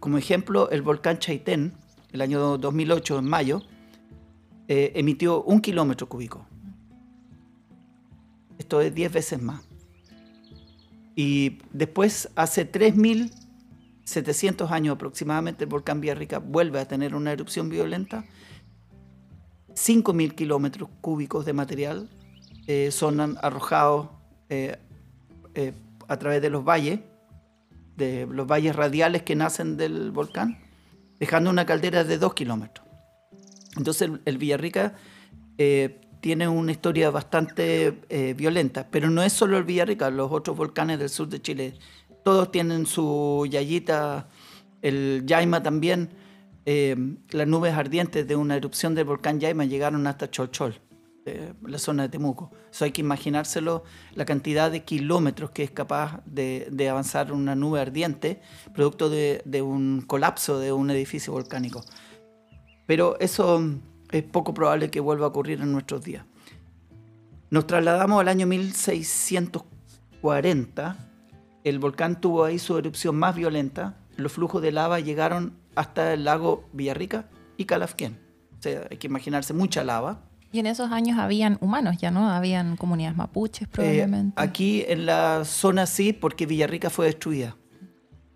[0.00, 1.72] Como ejemplo, el volcán Chaitén,
[2.12, 3.62] el año 2008, en mayo,
[4.68, 6.46] eh, emitió un kilómetro cúbico.
[8.58, 9.62] Esto es 10 veces más.
[11.16, 18.26] Y después, hace 3.700 años aproximadamente, el volcán Villarrica vuelve a tener una erupción violenta.
[19.74, 22.08] 5.000 kilómetros cúbicos de material
[22.66, 24.08] eh, son arrojados
[24.48, 24.76] eh,
[25.54, 25.72] eh,
[26.08, 27.00] a través de los valles,
[27.96, 30.58] de los valles radiales que nacen del volcán,
[31.18, 32.86] dejando una caldera de 2 kilómetros.
[33.76, 34.94] Entonces el, el Villarrica
[35.58, 40.56] eh, tiene una historia bastante eh, violenta, pero no es solo el Villarrica, los otros
[40.56, 41.74] volcanes del sur de Chile,
[42.24, 44.28] todos tienen su yayita,
[44.82, 46.10] el Yaima también,
[46.70, 46.94] eh,
[47.30, 50.78] las nubes ardientes de una erupción del volcán Yaima llegaron hasta Cholchol,
[51.24, 52.50] eh, la zona de Temuco.
[52.70, 57.54] Eso hay que imaginárselo, la cantidad de kilómetros que es capaz de, de avanzar una
[57.54, 58.42] nube ardiente,
[58.74, 61.82] producto de, de un colapso de un edificio volcánico.
[62.84, 66.26] Pero eso mm, es poco probable que vuelva a ocurrir en nuestros días.
[67.48, 70.96] Nos trasladamos al año 1640.
[71.64, 73.96] El volcán tuvo ahí su erupción más violenta.
[74.16, 78.18] Los flujos de lava llegaron hasta el lago Villarrica y Calafquén.
[78.58, 80.24] O sea, hay que imaginarse mucha lava.
[80.50, 82.30] Y en esos años habían humanos ya, ¿no?
[82.30, 84.40] Habían comunidades mapuches probablemente.
[84.40, 87.56] Eh, aquí en la zona sí, porque Villarrica fue destruida.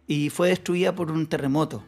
[0.07, 1.85] Y fue destruida por un terremoto.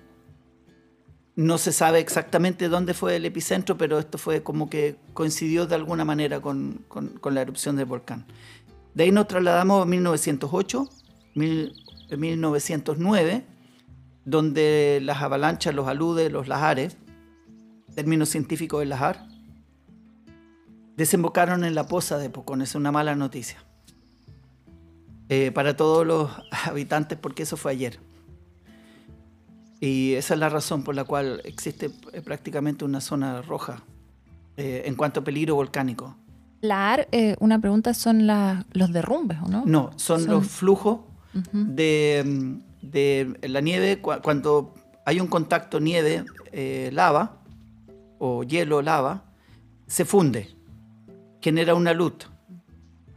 [1.37, 5.75] No se sabe exactamente dónde fue el epicentro, pero esto fue como que coincidió de
[5.75, 8.25] alguna manera con, con- con la erupción del volcán.
[8.95, 10.89] De ahí nos trasladamos a 1908,
[11.35, 11.73] mil-
[12.17, 13.45] 1909,
[14.25, 16.97] donde las avalanchas, los aludes, los lajares,
[17.95, 19.27] término científico del lajar,
[20.97, 22.63] desembocaron en la poza de Pocón.
[22.63, 23.59] Es una mala noticia.
[25.29, 26.31] Eh, para todos los
[26.67, 27.99] habitantes, porque eso fue ayer.
[29.81, 33.83] Y esa es la razón por la cual existe eh, prácticamente una zona roja
[34.57, 36.17] eh, en cuanto a peligro volcánico.
[36.61, 39.65] La AR, eh, una pregunta, son la- los derrumbes, ¿o no?
[39.67, 41.01] No, son, Son- los flujos
[41.53, 47.41] de, mm, de la nieve cua- cuando hay un contacto nieve-lava
[48.19, 49.25] o hielo-lava,
[49.87, 50.49] se funde,
[51.41, 52.15] genera una luz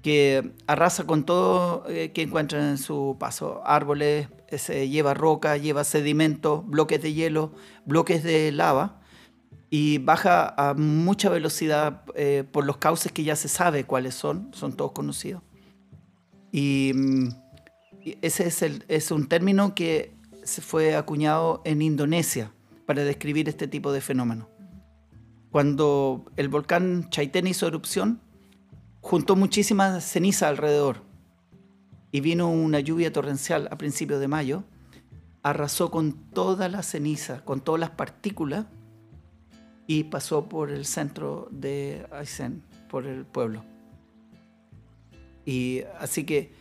[0.01, 3.61] que arrasa con todo eh, que encuentra en su paso.
[3.65, 7.51] Árboles, eh, se lleva roca, lleva sedimento, bloques de hielo,
[7.85, 9.01] bloques de lava
[9.69, 14.49] y baja a mucha velocidad eh, por los cauces que ya se sabe cuáles son,
[14.53, 15.41] son todos conocidos.
[16.51, 17.27] Y mm,
[18.21, 22.51] ese es, el- es un término que se fue acuñado en Indonesia
[22.85, 24.47] para describir este tipo de fenómeno.
[25.51, 28.21] Cuando el volcán Chaitén hizo erupción,
[29.01, 31.03] juntó muchísima ceniza alrededor
[32.11, 34.63] y vino una lluvia torrencial a principios de mayo,
[35.43, 38.65] arrasó con toda la ceniza, con todas las partículas
[39.87, 43.63] y pasó por el centro de Aysén, por el pueblo.
[45.45, 46.51] Y así que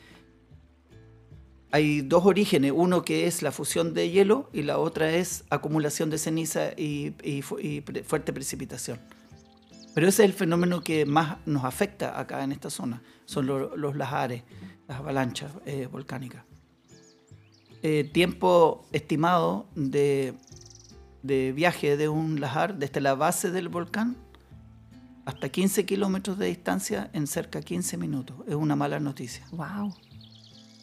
[1.72, 6.11] hay dos orígenes, uno que es la fusión de hielo y la otra es acumulación
[6.11, 9.00] de ceniza y, fuerte precipitación.
[9.94, 13.96] Pero ese es el fenómeno que más nos afecta acá en esta zona, son los
[13.96, 14.42] lajares,
[14.87, 16.44] las avalanchas eh, volcánicas.
[17.83, 20.35] Eh, tiempo estimado de,
[21.22, 24.16] de, viaje de un lajar desde la base del volcán
[25.24, 28.37] hasta 15 kilómetros de distancia en cerca de 15 minutos.
[28.48, 29.44] Es una mala noticia.
[29.50, 29.94] ¡Wow!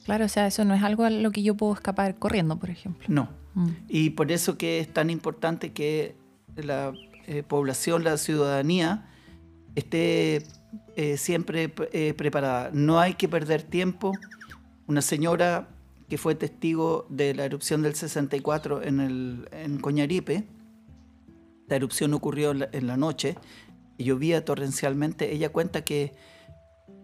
[0.06, 2.70] Claro, o sea, eso no es algo a lo que yo puedo escapar corriendo, por
[2.70, 3.06] ejemplo.
[3.08, 3.30] No.
[3.54, 3.70] Mm.
[3.88, 6.16] Y por eso que es tan importante que
[6.56, 6.94] la
[7.28, 9.10] eh, población, la ciudadanía,
[9.76, 10.44] esté
[10.96, 12.70] eh, siempre eh, preparada.
[12.74, 14.12] No hay que perder tiempo.
[14.88, 15.70] Una señora
[16.10, 20.44] que fue testigo de la erupción del 64 en, el, en Coñaripe,
[21.68, 23.36] la erupción ocurrió en la noche,
[23.98, 26.14] y llovía torrencialmente, ella cuenta que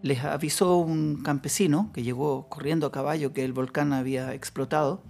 [0.02, 5.04] les avisó un campesino que llegó corriendo a caballo que el volcán había explotado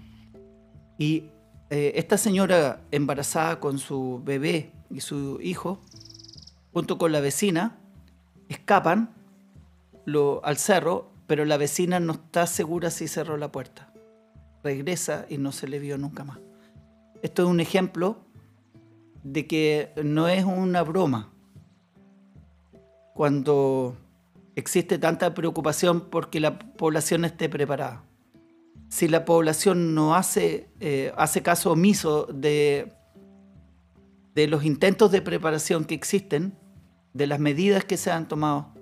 [0.97, 1.31] y
[1.69, 5.79] eh, esta señora embarazada con su bebé y su hijo,
[6.73, 7.77] junto con la vecina,
[8.49, 9.13] escapan
[10.05, 13.93] lo, al cerro, pero la vecina no está segura si cerró la puerta.
[14.63, 16.39] Regresa y no se le vio nunca más.
[17.21, 18.17] Esto es un ejemplo
[19.23, 21.31] de que no es una broma.
[23.13, 23.95] Cuando
[24.59, 28.03] existe tanta preocupación porque la población esté preparada.
[28.89, 32.93] Si la población no hace, eh, hace caso omiso de,
[34.35, 36.57] de los intentos de preparación que existen,
[37.13, 38.73] de las medidas que se han tomado,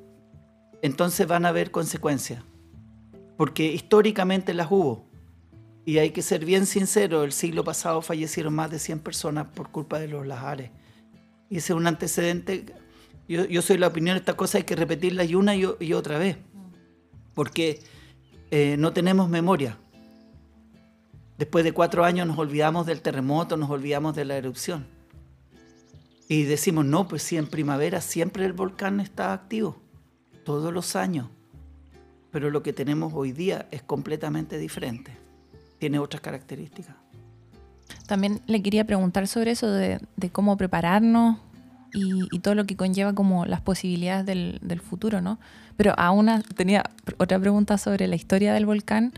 [0.82, 2.44] entonces van a haber consecuencias.
[3.38, 5.06] Porque históricamente las hubo.
[5.86, 9.70] Y hay que ser bien sincero, el siglo pasado fallecieron más de 100 personas por
[9.70, 10.72] culpa de los lajares.
[11.50, 12.66] Y ese es un antecedente
[13.28, 16.38] yo, soy la opinión, esta cosa hay que repetirla y una y, otra vez,
[17.34, 17.82] porque
[18.52, 19.78] eh, no tenemos memoria.
[21.38, 24.88] Después de cuatro años nos olvidamos del terremoto, nos olvidamos de la erupción.
[26.30, 29.78] Y decimos, no, pues sí, en primavera siempre el volcán está activo,
[30.46, 31.28] todos los años.
[32.32, 35.12] Pero lo que tenemos hoy día es completamente diferente,
[35.80, 36.96] tiene otras características.
[38.08, 40.00] También le quería preguntar sobre eso de
[40.32, 41.40] cómo prepararnos
[41.94, 45.40] y, todo lo que conlleva como las posibilidades del, futuro, ¿no?
[45.76, 46.84] Pero aún tenía
[47.18, 49.14] otra pregunta sobre la historia del volcán,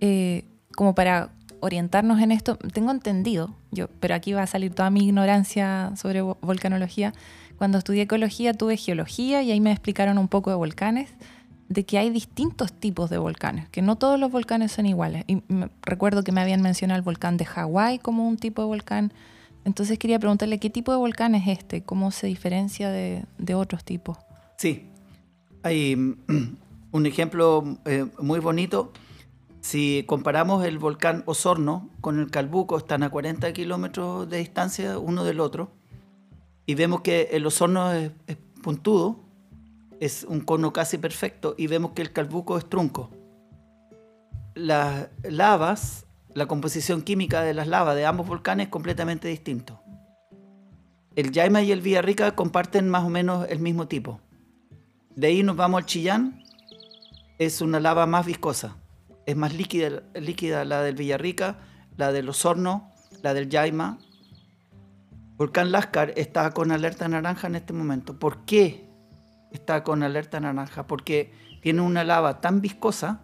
[0.00, 2.56] eh, como para orientarnos en esto.
[2.56, 7.14] Tengo entendido, yo, pero aquí va a salir toda mi ignorancia sobre volcanología.
[7.56, 11.10] Cuando estudié ecología tuve geología y ahí me explicaron un poco de volcanes,
[11.68, 15.24] de que hay distintos tipos de volcanes, que no todos los volcanes son iguales.
[15.26, 15.42] Y
[15.82, 19.12] recuerdo que me habían mencionado el volcán de Hawái como un tipo de volcán,
[19.64, 23.24] entonces quería preguntarle qué tipo de volcán es este, cómo se diferencia de,
[23.54, 24.18] otros tipos.
[24.58, 24.90] Sí,
[25.62, 25.94] hay
[26.92, 28.92] un ejemplo eh, muy bonito.
[29.60, 35.24] Si comparamos el volcán Osorno con el Calbuco, están a 40 kilómetros de distancia uno
[35.24, 35.70] del otro,
[36.66, 39.20] y vemos que el Osorno es, es puntudo,
[40.00, 43.10] es un cono casi perfecto, y vemos que el Calbuco es trunco.
[44.54, 49.80] Las lavas la composición química de las lavas de ambos volcanes es completamente distinto.
[51.14, 54.20] El Yaima y el Villarrica comparten más o menos el mismo tipo.
[55.14, 56.42] De ahí nos vamos al Chillán,
[57.38, 58.76] es una lava más viscosa,
[59.26, 61.58] es más líquida, líquida la del Villarrica,
[61.96, 62.82] la de los Hornos,
[63.22, 63.98] la del Yaima.
[65.36, 68.18] Volcán Lascar está con alerta naranja en este momento.
[68.18, 68.88] ¿Por qué
[69.52, 70.88] está con alerta naranja?
[70.88, 73.22] Porque tiene una lava tan viscosa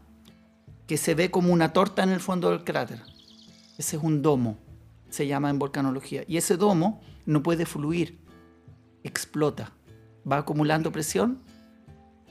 [0.91, 3.01] que se ve como una torta en el fondo del cráter.
[3.79, 4.59] Ese es un domo,
[5.09, 6.25] se llama en volcanología.
[6.27, 8.19] Y ese domo no puede fluir,
[9.05, 9.71] explota,
[10.29, 11.43] va acumulando presión.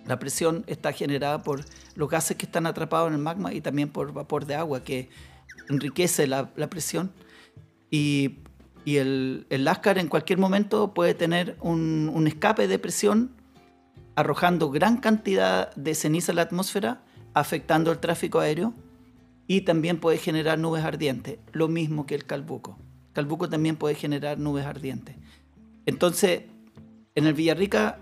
[0.05, 1.63] La presión está generada por
[1.95, 5.07] los gases que están atrapados en el magma y también por vapor de agua que
[5.69, 7.13] enriquece la, presión.
[7.89, 8.39] Y,
[8.85, 13.31] el, el Lascar en cualquier momento puede tener un, un escape de presión
[14.15, 17.05] arrojando gran cantidad de ceniza a la atmósfera
[17.39, 18.73] afectando el tráfico aéreo
[19.47, 22.77] y también puede generar nubes ardientes, lo mismo que el calbuco.
[23.13, 25.15] Calbuco también puede generar nubes ardientes.
[25.85, 26.43] Entonces,
[27.15, 27.97] en el Villarrica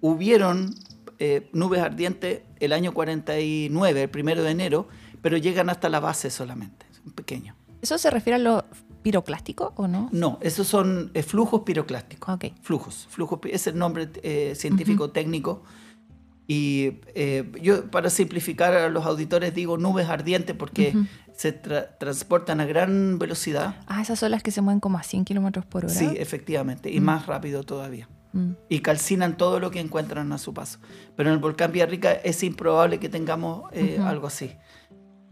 [0.00, 0.74] hubieron
[1.18, 4.88] eh, nubes ardientes el año 49, el primero de enero,
[5.22, 7.56] pero llegan hasta la base solamente, son pequeños.
[7.80, 8.64] ¿Eso se refiere a lo
[9.02, 10.08] piroclástico o no?
[10.12, 12.34] No, esos son eh, flujos piroclásticos.
[12.34, 12.54] Okay.
[12.62, 15.62] Flujos, flujos, es el nombre eh, científico técnico
[16.54, 20.92] y eh, yo, para simplificar a los auditores, digo nubes ardientes porque
[21.34, 23.76] se transportan a gran velocidad.
[23.86, 25.94] Ah, esas son las que se mueven como a 100 kilómetros por hora.
[25.94, 27.04] Sí, efectivamente, y mm.
[27.04, 28.06] más rápido todavía.
[28.34, 28.50] Mm.
[28.68, 30.78] Y calcinan todo lo que encuentran a su paso.
[31.16, 34.52] Pero en el volcán Villarrica es improbable que tengamos eh, algo así.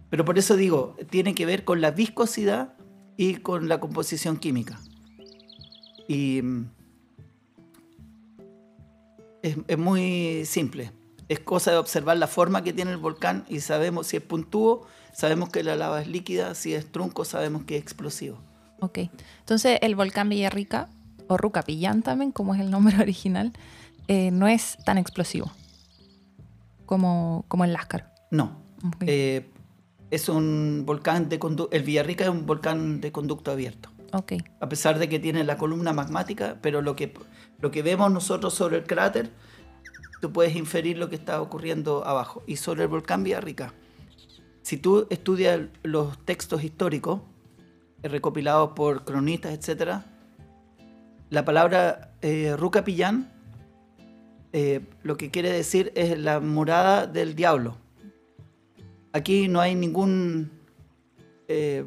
[0.08, 2.72] Pero por eso digo, tiene que ver con la viscosidad
[3.18, 4.80] y con la composición química.
[6.08, 6.70] Y mm,
[9.42, 10.92] es, es muy simple.
[11.30, 14.88] Es cosa de observar la forma que tiene el volcán y sabemos si es puntúo,
[15.12, 18.38] sabemos que la lava es líquida, si es trunco, sabemos que es explosivo.
[18.80, 18.98] Ok.
[19.38, 20.88] Entonces, el volcán Villarrica,
[21.28, 23.52] o Rucapillán también, como es el nombre original,
[24.08, 25.52] eh, no es tan explosivo
[26.84, 28.12] como, como el Láscar.
[28.32, 28.60] No.
[29.02, 29.48] Eh,
[30.10, 31.76] es un volcán de conducto.
[31.76, 33.88] El Villarrica es un volcán de conducto abierto.
[34.14, 34.32] ok.
[34.58, 37.14] A pesar de que tiene la columna magmática, pero lo que,
[37.60, 39.30] lo que vemos nosotros sobre el cráter,
[40.20, 42.42] tú puedes inferir lo que está ocurriendo abajo.
[42.46, 43.74] Y sobre el volcán Villarrica,
[44.62, 47.20] si tú estudias los textos históricos
[48.02, 50.02] eh, recopilados por cronistas, etc.,
[51.30, 53.40] la palabra eh, Rucapillán
[54.52, 57.76] eh, lo que quiere decir es la morada del diablo.
[59.12, 60.50] Aquí no hay ningún...
[61.48, 61.84] eh,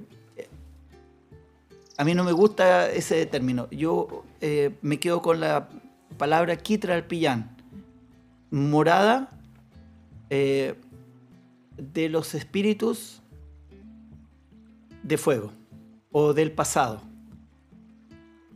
[1.97, 3.67] a mí no me gusta ese término.
[3.69, 5.69] Yo eh, me quedo con la
[6.17, 7.52] palabra Quitralpillán.
[8.53, 9.29] Morada
[10.29, 10.75] eh,
[11.75, 13.23] de los espíritus
[15.01, 15.51] de fuego
[16.11, 17.01] o del pasado.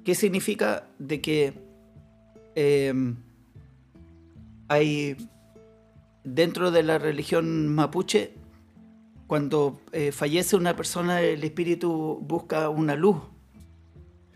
[0.06, 0.88] ¿Qué significa?
[1.00, 1.54] De que
[2.54, 2.94] eh,
[4.68, 5.18] hay
[6.24, 8.34] dentro de la religión mapuche,
[9.26, 13.18] cuando eh, fallece una persona, el espíritu busca una luz.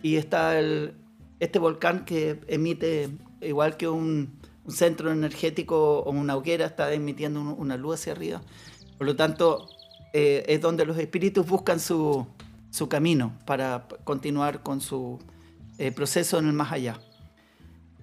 [0.01, 0.95] Y está el-
[1.39, 3.09] este volcán que emite,
[3.41, 4.33] igual que un,
[4.71, 8.41] un centro energético o una hoguera, está emitiendo un- una luz hacia arriba.
[8.97, 9.67] Por lo tanto,
[10.13, 12.25] eh, es donde los espíritus buscan su,
[12.69, 15.19] su camino para continuar con su
[15.77, 17.01] eh, proceso en el más allá.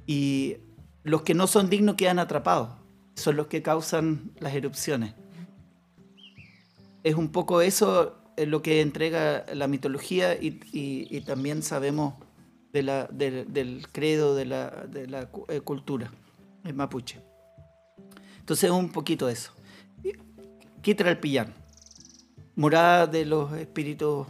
[0.07, 0.57] Y
[1.05, 2.69] los que no son dignos quedan atrapados.
[3.15, 5.15] Son los que causan las erupciones.
[7.03, 12.15] Es un poco eso eh, lo que entrega la mitología y, también sabemos
[12.73, 16.11] del, credo de la, de la cu- cultura
[16.65, 17.21] el mapuche.
[18.41, 19.53] Entonces un poquito eso.
[20.83, 21.53] Quitra el pillán,
[22.57, 24.27] morada de los espíritus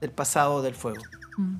[0.00, 1.02] del pasado del fuego.
[1.38, 1.56] Mm.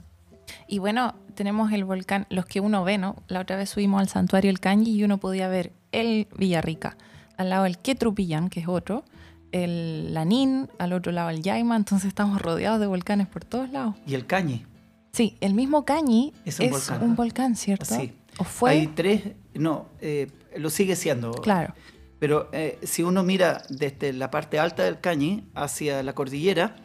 [0.66, 3.16] Y bueno, tenemos el volcán, los que uno ve, ¿no?
[3.28, 6.96] La otra vez subimos al santuario El Canyi y uno podía ver el Villarrica,
[7.36, 9.04] al lado el Quetrupillán, que es otro,
[9.52, 13.94] el Lanín, al otro lado el Yaima, entonces estamos rodeados de volcanes por todos lados.
[14.06, 14.66] Y el cañi.
[15.12, 17.16] Sí, el mismo Cañi Es es un un volcán.
[17.16, 17.84] volcán, ¿cierto?
[17.84, 18.12] Sí.
[18.38, 18.70] ¿O fue?
[18.70, 19.22] Hay tres,
[19.54, 21.32] no, eh, lo sigue siendo.
[21.32, 21.74] Claro.
[22.18, 26.76] Pero eh, si uno mira desde la parte alta del Cañi hacia la cordillera,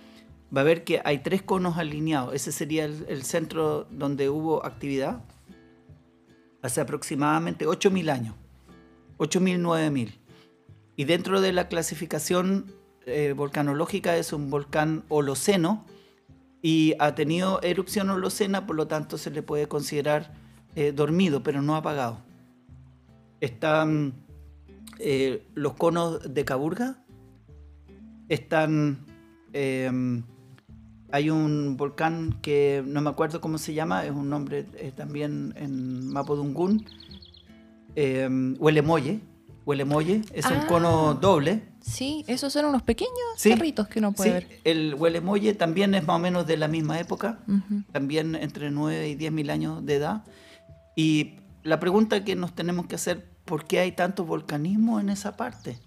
[0.55, 2.33] va a ver que hay tres conos alineados.
[2.33, 5.23] Ese sería el, el centro donde hubo actividad
[6.61, 8.35] hace aproximadamente 8.000 años.
[9.17, 10.13] 8.000, 9.000.
[10.95, 12.73] Y dentro de la clasificación
[13.05, 15.85] eh, volcanológica es un volcán holoceno
[16.61, 20.33] y ha tenido erupción holocena, por lo tanto se le puede considerar
[20.75, 22.19] eh, dormido, pero no apagado.
[23.41, 24.13] Están
[24.99, 26.97] eh, los conos de Caburga,
[28.27, 29.05] están...
[29.53, 30.21] eh,
[31.11, 34.63] hay un volcán que no me acuerdo cómo se llama, es un nombre
[34.95, 36.85] también en Mapodungún,
[38.59, 39.19] Huelemoye.
[39.65, 40.65] Huelemoye es un Ah.
[40.67, 41.63] cono doble.
[41.81, 44.59] Sí, esos son unos pequeños Sí, cerritos que uno puede Sí, ver.
[44.63, 47.39] el Huelemoye también es más o menos de la misma época,
[47.91, 50.23] también entre 9 y 10 mil años de edad.
[50.99, 55.37] Y la pregunta que nos tenemos que hacer, ¿por qué hay tanto volcanismo en esa
[55.37, 55.79] parte?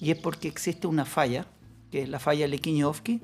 [0.00, 1.44] Y es porque existe una falla,
[1.90, 3.20] que es la falla Lequiño-Ofki.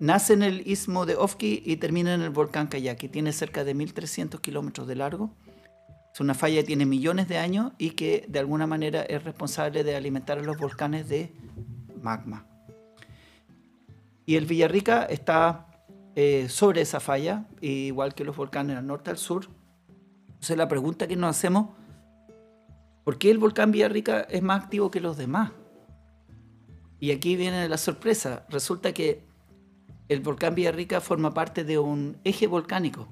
[0.00, 3.08] Nace en el istmo de Ofki y termina en el volcán Kayaki.
[3.08, 5.30] Tiene cerca de 1.300 kilómetros de largo.
[6.12, 9.84] Es una falla que tiene millones de años y que de alguna manera es responsable
[9.84, 11.32] de alimentar a los volcanes de
[12.02, 12.44] magma.
[14.26, 15.68] Y el Villarrica está
[16.16, 19.56] eh, sobre esa falla, igual que los volcanes al norte al sur.
[20.38, 21.70] Entonces la pregunta que nos hacemos,
[23.02, 25.50] ¿por qué el volcán Villarrica es más activo que los demás?
[27.00, 28.46] Y aquí viene la sorpresa.
[28.48, 29.24] Resulta que
[30.08, 33.08] el volcán Villarrica forma parte de un eje volcánico.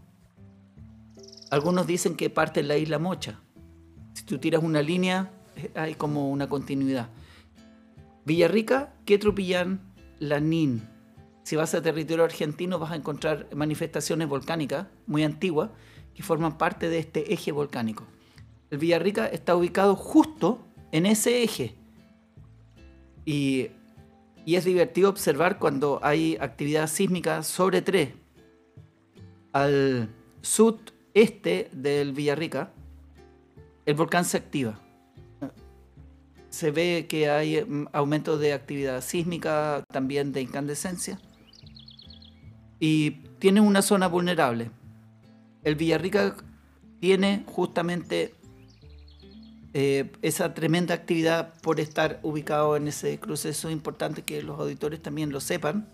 [1.50, 3.40] Algunos dicen que parte en la isla Mocha.
[4.14, 5.32] Si tú tiras una línea,
[5.74, 7.08] hay como una continuidad.
[8.24, 9.80] Villarrica, Quetrupillán,
[10.20, 10.88] Lanín.
[11.42, 15.70] Si vas a territorio argentino vas a encontrar manifestaciones volcánicas muy antiguas
[16.16, 18.04] que forman parte de este eje volcánico.
[18.70, 21.74] El Villarrica está ubicado justo en ese eje.
[23.26, 23.68] Y,
[24.46, 28.14] y es divertido observar cuando hay actividad sísmica sobre tres.
[29.52, 30.08] Al
[30.40, 32.72] sudeste del Villarrica,
[33.84, 34.80] el volcán se activa.
[36.48, 41.20] se ve que hay mm, aumento de actividad sísmica, también de incandescencia.
[42.80, 44.70] Y tiene una zona vulnerable.
[45.66, 46.36] El Villarrica
[47.00, 48.34] tiene justamente
[49.74, 53.48] eh, esa tremenda actividad por estar ubicado en ese cruce.
[53.48, 55.88] Eso es importante que los auditores también lo sepan,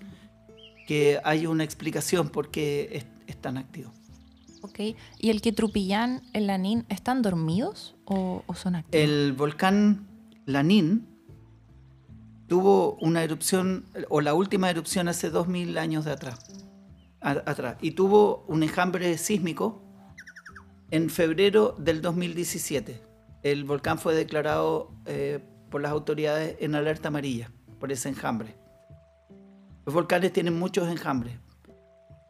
[0.86, 3.90] que hay una explicación por qué es, es tan activo.
[4.60, 4.78] Ok,
[5.18, 9.02] ¿y el Quetrupillán, el Lanín, están dormidos o, o son activos?
[9.02, 10.06] El volcán
[10.44, 11.06] Lanín
[12.46, 16.44] tuvo una erupción, o la última erupción hace 2000 años de atrás,
[17.80, 19.82] y tuvo un enjambre sísmico
[20.90, 23.00] en febrero del 2017.
[23.42, 27.50] El volcán fue declarado eh, por las autoridades en alerta amarilla
[27.80, 28.56] por ese enjambre.
[29.84, 31.38] Los volcanes tienen muchos enjambres.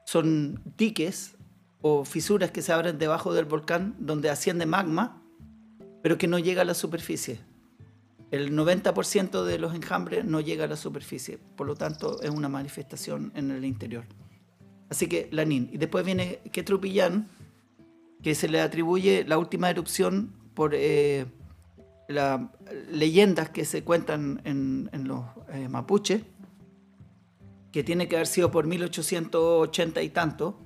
[0.06, 1.36] Son diques
[1.80, 5.22] o fisuras que se abren debajo del volcán donde asciende magma,
[6.02, 7.40] pero que no llega a la superficie.
[8.30, 12.48] El 90% de los enjambres no llega a la superficie, por lo tanto es una
[12.48, 14.04] manifestación en el interior.
[14.92, 15.70] Así que Lanín.
[15.72, 17.26] Y después viene Quetrupillán,
[18.22, 21.24] que se le atribuye la última erupción por eh,
[22.08, 22.42] las
[22.90, 26.20] leyendas que se cuentan en, en los eh, mapuches,
[27.72, 30.60] que tiene que haber sido por 1880 y tanto,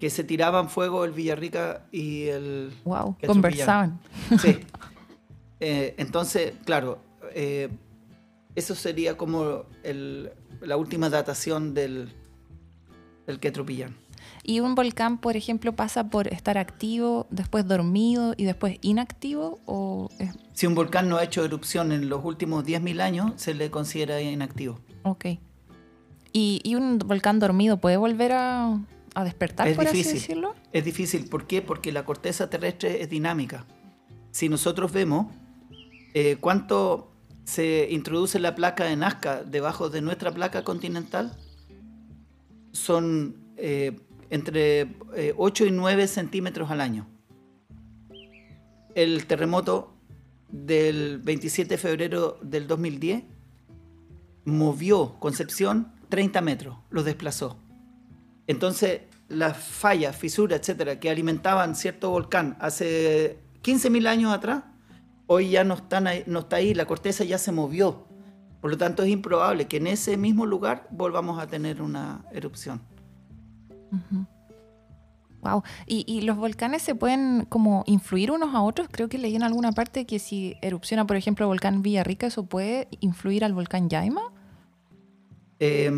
[0.00, 2.72] que se tiraban fuego el Villarrica y el...
[2.84, 4.00] wow, conversaban.
[4.40, 4.58] Sí.
[5.64, 6.98] Eh, entonces, claro,
[7.36, 7.68] eh,
[8.56, 12.12] eso sería como el- la última datación del,
[13.26, 13.96] del Quetrupillán.
[14.44, 19.60] ¿Y un volcán, por ejemplo, pasa por estar activo, después dormido y después inactivo?
[19.66, 20.30] ¿O es...
[20.52, 24.20] Si un volcán no ha hecho erupción en los últimos 10.000 años, se le considera
[24.20, 24.78] inactivo.
[25.02, 25.26] Ok.
[26.32, 28.80] ¿Y, y un volcán dormido puede volver a,
[29.14, 30.18] a despertar, Es por así difícil.
[30.20, 30.54] decirlo?
[30.72, 31.62] Es difícil, ¿por qué?
[31.62, 33.66] Porque la corteza terrestre es dinámica.
[34.30, 35.26] Si nosotros vemos
[36.14, 37.12] eh, cuánto
[37.44, 41.36] se introduce la placa de Nazca debajo de nuestra placa continental,
[42.72, 43.98] son eh,
[44.30, 44.80] entre
[45.14, 47.06] eh, 8 y 9 centímetros al año.
[48.94, 49.94] El terremoto
[50.50, 53.24] del 27 de febrero del 2010
[54.44, 57.58] movió Concepción 30 metros, lo desplazó.
[58.46, 64.64] Entonces, las fallas, fisuras, etcétera, que alimentaban cierto volcán hace 15.000 años atrás,
[65.26, 68.06] hoy ya no, están no está ahí, la corteza ya se movió.
[68.62, 72.80] Por lo tanto, es improbable que en ese mismo lugar volvamos a tener una erupción.
[75.42, 75.64] Wow.
[75.84, 78.86] ¿Y, y los volcanes se pueden como influir unos a otros?
[78.88, 82.46] Creo que leí en alguna parte que si erupciona, por ejemplo, el volcán Villarrica, ¿eso
[82.46, 84.32] puede influir al volcán Yaima?
[85.58, 85.90] Eh,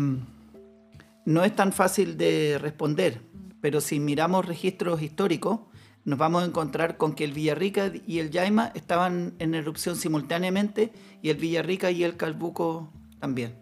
[1.25, 3.21] no es tan fácil de responder,
[3.61, 5.59] pero si miramos registros históricos,
[6.05, 10.93] nos vamos a encontrar con que el Villarrica y el Yaima estaban en erupción simultáneamente
[11.23, 13.55] y el Villarrica y el Calbuco también.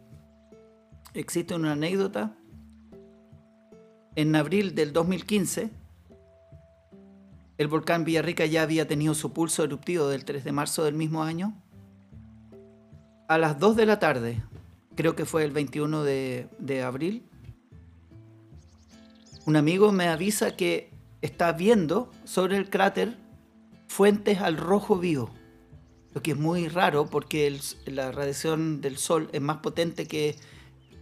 [1.13, 2.35] Existe una anécdota.
[4.15, 5.71] En abril del 2015,
[7.57, 11.23] el volcán Villarrica ya había tenido su pulso eruptivo del 3 de marzo del mismo
[11.23, 11.55] año.
[13.29, 14.43] A las 2 de la tarde,
[14.95, 17.23] creo que fue el 21 de, de abril,
[19.45, 20.92] un amigo me avisa que
[21.23, 23.17] está viendo sobre el cráter
[23.87, 25.29] fuentes al rojo vivo,
[26.13, 30.35] lo que es muy raro porque el- la radiación del sol es más potente que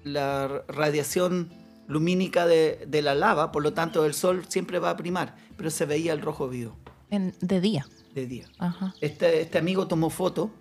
[0.03, 1.49] la radiación
[1.87, 5.69] lumínica de, de la lava, por lo tanto el sol siempre va a primar, pero
[5.69, 6.77] se veía el rojo vivo
[7.09, 7.85] En- de día.
[8.15, 8.45] de día.
[8.59, 8.93] Ajá.
[9.01, 10.51] Este, este amigo tomó foto,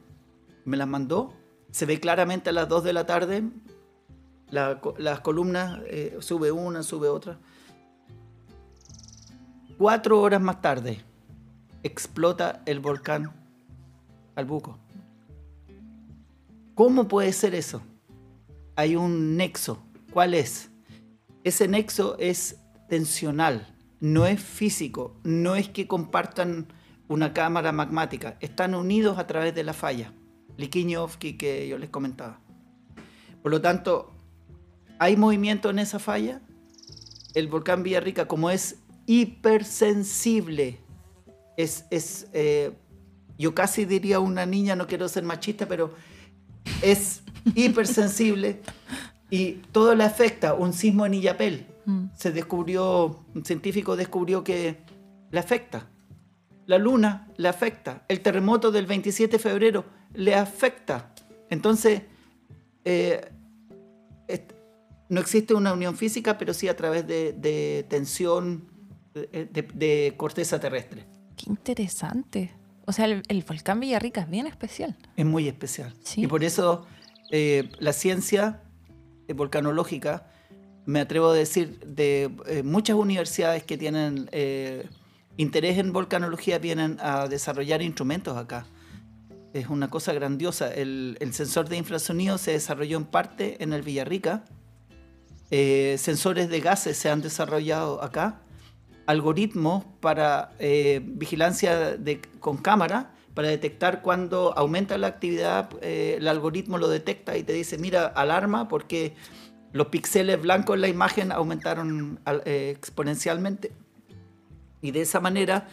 [0.64, 1.34] me las mandó,
[1.70, 3.44] se ve claramente a las 2 de la tarde,
[4.50, 7.38] la las columnas, eh, sube una, sube otra.
[9.80, 11.00] Cuatro horas más tarde,
[11.82, 13.32] explota el volcán
[14.36, 14.78] Albuco.
[16.74, 17.80] ¿Cómo puede ser eso?
[18.76, 19.82] Hay un nexo.
[20.12, 20.70] ¿Cuál es?
[21.44, 22.58] Ese nexo es
[22.90, 26.66] tensional, no es físico, no es que compartan
[27.08, 30.12] una cámara magmática, están unidos a través de la falla,
[30.58, 32.38] Liquiñovsky que yo les comentaba.
[33.42, 34.12] Por lo tanto,
[34.98, 36.42] hay movimiento en esa falla.
[37.32, 38.79] El volcán Villarrica, como es
[39.10, 40.78] hipersensible,
[41.56, 42.72] es, es eh,
[43.38, 45.92] yo casi diría una niña, no quiero ser machista, pero
[46.82, 47.22] es
[47.54, 48.60] hipersensible
[49.30, 50.54] y todo le afecta.
[50.54, 52.10] Un sismo en Illapel Mm.
[52.14, 54.76] se descubrió, un científico descubrió que
[55.30, 55.88] le afecta.
[56.66, 58.04] La luna le afecta.
[58.06, 59.84] El terremoto del 27 de febrero
[60.14, 61.12] le afecta.
[61.48, 62.02] Entonces,
[62.84, 63.32] eh,
[65.08, 68.68] no existe una unión física, pero sí a través de, de tensión
[69.14, 71.06] de, de- corteza terrestre.
[71.36, 72.52] Qué interesante.
[72.86, 74.96] O sea, el, el volcán Villarrica es bien especial.
[75.16, 75.94] Es muy especial.
[76.02, 76.22] Sí.
[76.22, 76.86] Y por eso
[77.30, 78.62] eh, la ciencia
[79.28, 80.26] eh, volcanológica,
[80.86, 84.88] me atrevo a decir, de eh, muchas universidades que tienen eh,
[85.36, 88.66] interés en volcanología vienen a desarrollar instrumentos acá.
[89.52, 90.72] Es una cosa grandiosa.
[90.72, 94.44] El, el sensor de infrasonido se desarrolló en parte en el Villarrica.
[95.50, 98.42] Eh, sensores de gases se han desarrollado acá.
[99.10, 105.68] Algoritmos para eh, vigilancia de- con cámara para detectar cuando aumenta la actividad.
[105.82, 109.14] eh, el algoritmo lo detecta y te dice, mira, alarma porque
[109.72, 113.72] los píxeles blancos en la imagen aumentaron eh, exponencialmente.
[114.82, 115.66] Y de esa manera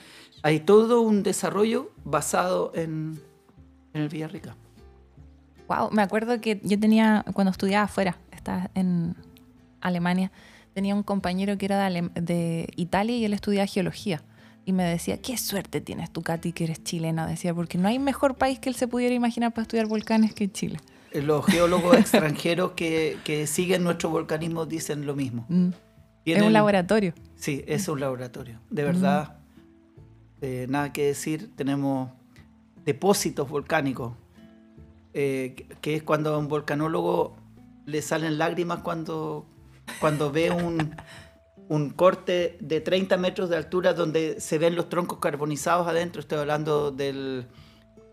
[0.43, 3.19] hay todo un desarrollo basado en,
[3.93, 4.55] en el Villarrica.
[5.67, 9.15] Wow, me acuerdo que yo tenía, cuando estudiaba afuera, estaba en
[9.81, 10.31] Alemania,
[10.77, 14.21] tenía un compañero que era de, Ale- de Italia y él estudiaba geología.
[14.63, 17.25] Y me decía, qué suerte tienes tú, Katy, que eres chilena.
[17.25, 20.51] Decía, porque no hay mejor país que él se pudiera imaginar para estudiar volcanes que
[20.51, 20.77] Chile.
[21.13, 25.47] Eh, Los geólogos extranjeros que, que siguen nuestro volcanismo dicen lo mismo.
[25.49, 25.69] Mm.
[26.25, 27.15] Es un laboratorio.
[27.37, 28.59] Sí, es un laboratorio.
[28.69, 29.37] De verdad,
[30.41, 31.49] eh, nada que decir.
[31.55, 32.11] Tenemos
[32.85, 34.13] depósitos volcánicos,
[35.15, 37.35] eh, que es cuando a un volcanólogo
[37.87, 39.47] le salen lágrimas cuando,
[39.99, 40.95] cuando ve un,
[41.67, 46.21] un corte de 30 metros de altura donde se ven los troncos carbonizados adentro.
[46.21, 47.47] Estoy hablando del,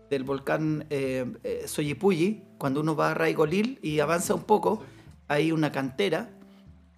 [0.09, 2.43] del volcán eh, eh, Soyipulli.
[2.57, 4.83] Cuando uno va a Raigolil y avanza un poco,
[5.27, 6.29] hay una cantera.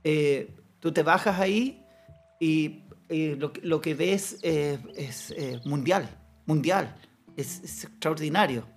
[0.03, 1.83] Eh, tú te bajas ahí
[2.39, 6.09] y, lo, lo que ves eh, es eh, mundial,
[6.45, 6.95] mundial,
[7.37, 8.67] es, es extraordinario,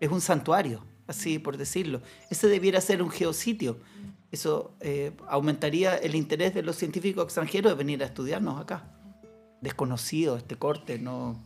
[0.00, 2.00] es un santuario, así por decirlo.
[2.30, 3.78] Ese debiera ser un geositio.
[4.32, 8.84] Eso eh, aumentaría el interés de los científicos extranjeros de venir a estudiarnos acá.
[9.60, 11.38] Desconocido este corte, no,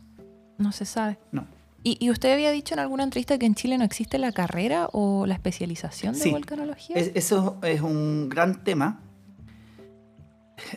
[0.57, 1.19] No se sabe.
[1.31, 1.45] no.
[1.83, 4.89] ¿Y, y usted había dicho en alguna entrevista que en Chile no existe la carrera
[4.93, 6.31] o la especialización de Sí.
[6.31, 6.95] volcanología?
[6.95, 9.01] Es- eso es un gran tema.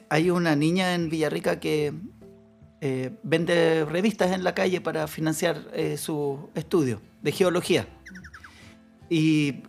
[0.08, 1.94] Hay una niña en Villarrica que
[2.82, 7.86] eh, vende revistas en la calle para financiar eh, su estudio de geología.
[9.08, 9.62] Y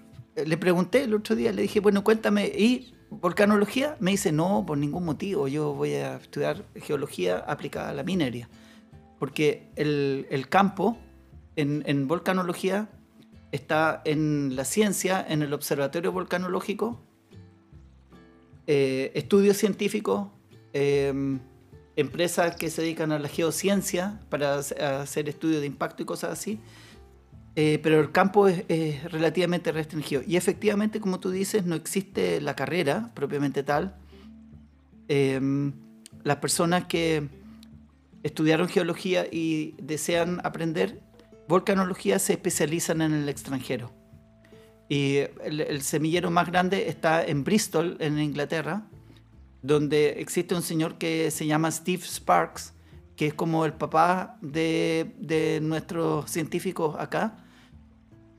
[0.45, 3.97] le pregunté el otro día, le dije, bueno, cuéntame, ¿y volcanología?
[3.99, 8.49] Me dice, no, por ningún motivo, yo voy a estudiar geología aplicada a la minería.
[9.19, 10.97] Porque el, campo
[11.55, 12.89] en, en volcanología
[13.51, 16.99] está en la ciencia, en el observatorio volcanológico,
[18.67, 20.27] eh, estudios científicos,
[20.73, 21.13] eh,
[21.95, 26.59] empresas que se dedican a la geociencia para hacer estudios de impacto y cosas así.
[27.55, 30.21] Eh, pero el campo es, es relativamente restringido.
[30.25, 33.95] Y efectivamente, como tú dices, no existe la carrera propiamente tal.
[35.07, 35.39] Eh,
[36.23, 37.27] las personas que
[38.23, 41.01] estudiaron geología y desean aprender
[41.47, 43.91] volcanología se especializan en el extranjero.
[44.87, 48.87] Y el, el semillero más grande está en Bristol, en Inglaterra,
[49.61, 52.73] donde existe un señor que se llama Steve Sparks,
[53.15, 57.37] que es como el papá de, de nuestros científicos acá.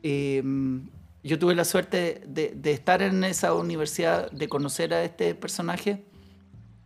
[0.03, 0.79] Mm,
[1.25, 6.05] yo tuve la suerte de, de estar en esa universidad, de conocer a este personaje,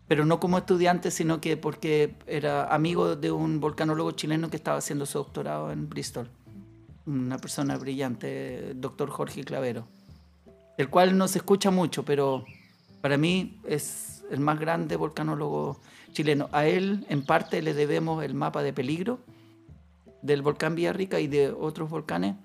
[0.09, 4.78] pero no como estudiante, sino que porque era amigo de un volcanólogo chileno que estaba
[4.78, 6.30] haciendo su doctorado en Bristol.
[7.07, 9.89] Una persona brillante, doctor Jorge Clavero,
[10.76, 12.45] el cual no se escucha mucho, pero
[13.01, 15.80] para mí es el más grande volcanólogo
[16.16, 16.48] chileno.
[16.52, 19.20] A él, en parte, le debemos el mapa de peligro
[20.22, 22.36] del volcán Villarrica y de otros volcanes.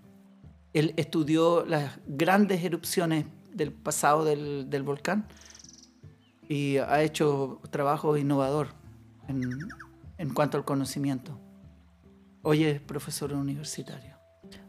[0.74, 5.26] Él estudió las grandes erupciones del pasado del, del volcán
[6.50, 8.68] y ha hecho trabajo innovador
[9.30, 9.42] en,
[10.18, 11.40] en cuanto al conocimiento.
[12.42, 14.16] Hoy es profesor universitario.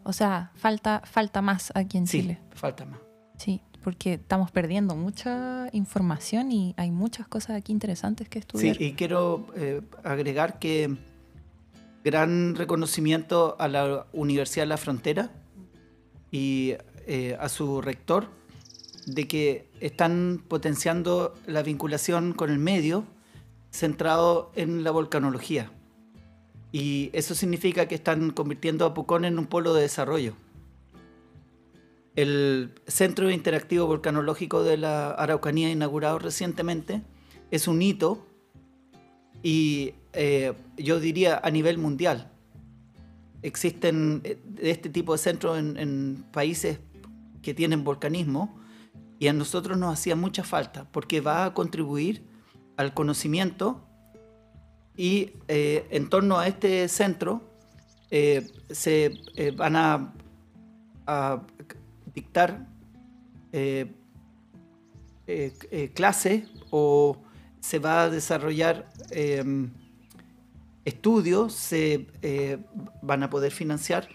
[0.04, 2.40] O sea, falta, falta más aquí en Sí, Chile.
[2.52, 3.00] falta más.
[3.36, 8.82] Sí, porque estamos perdiendo mucha información y hay muchas cosas aquí interesantes que Sí, estudiar.
[8.82, 10.96] y quiero eh, agregar que
[12.04, 15.30] gran reconocimiento a la Universidad de la Frontera
[16.30, 16.74] y
[17.06, 18.28] eh, a su rector
[19.06, 23.04] de que están potenciando la vinculación con el medio
[23.70, 25.72] centrado en la volcanología.
[26.70, 30.34] Y eso significa que están convirtiendo a Pucón en un polo de desarrollo.
[32.14, 37.02] El Centro Interactivo Volcanológico de la Araucanía, inaugurado recientemente,
[37.50, 38.26] es un hito
[39.42, 42.30] y eh, yo diría a nivel mundial.
[43.42, 46.78] Existen eh, de este tipo de centros en, en países
[47.42, 48.60] que tienen volcanismo
[49.18, 52.24] y a nosotros nos hacía mucha falta porque va a contribuir
[52.76, 53.86] al conocimiento
[54.96, 57.42] y eh, en torno a este centro
[58.10, 60.14] eh, se eh, van a,
[62.14, 62.66] dictar
[65.94, 67.22] clases o
[67.60, 69.70] se va a desarrollar em,
[70.84, 72.06] estudios, se
[73.02, 74.08] van a poder financiar,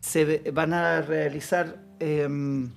[0.00, 2.70] se van a realizar em,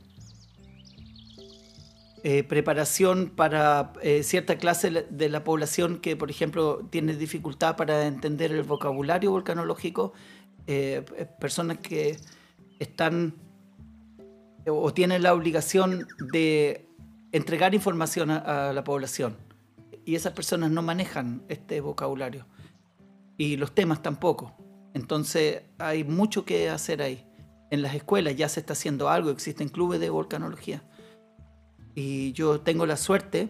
[2.27, 8.07] eh, preparación para eh, cierta clase de la población que, por ejemplo, tiene dificultad para
[8.07, 10.11] entender el vocabulario volcanológico,
[10.65, 11.05] eh,
[11.39, 12.17] personas que
[12.79, 13.35] están
[14.67, 16.87] o tienen la obligación de
[17.31, 19.37] entregar información a, la población.
[20.05, 22.45] Y esas personas no manejan este vocabulario.
[23.37, 24.55] Y los temas tampoco.
[24.93, 27.25] Entonces hay mucho que hacer ahí.
[27.71, 30.83] En las escuelas ya se está haciendo algo, existen clubes de volcanología
[31.95, 33.49] y yo tengo la suerte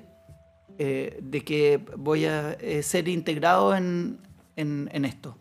[0.77, 4.19] eh, de que voy a eh, ser integrado en,
[4.55, 5.37] esto.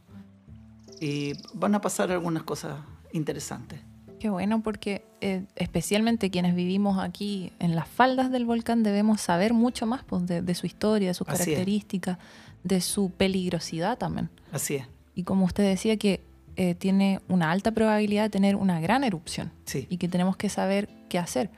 [1.01, 2.79] Y van a pasar algunas cosas
[3.13, 3.81] interesantes.
[4.25, 9.53] Qué bueno, porque eh, especialmente quienes vivimos aquí en las faldas del volcán debemos saber
[9.53, 12.17] mucho más pues, de, su historia, de sus características,
[12.63, 14.31] de su peligrosidad también.
[14.51, 14.87] Así es.
[15.15, 16.23] Y como usted decía que
[16.79, 19.87] tiene una alta probabilidad de tener una gran erupción sí.
[19.91, 21.51] y que tenemos que saber qué hacer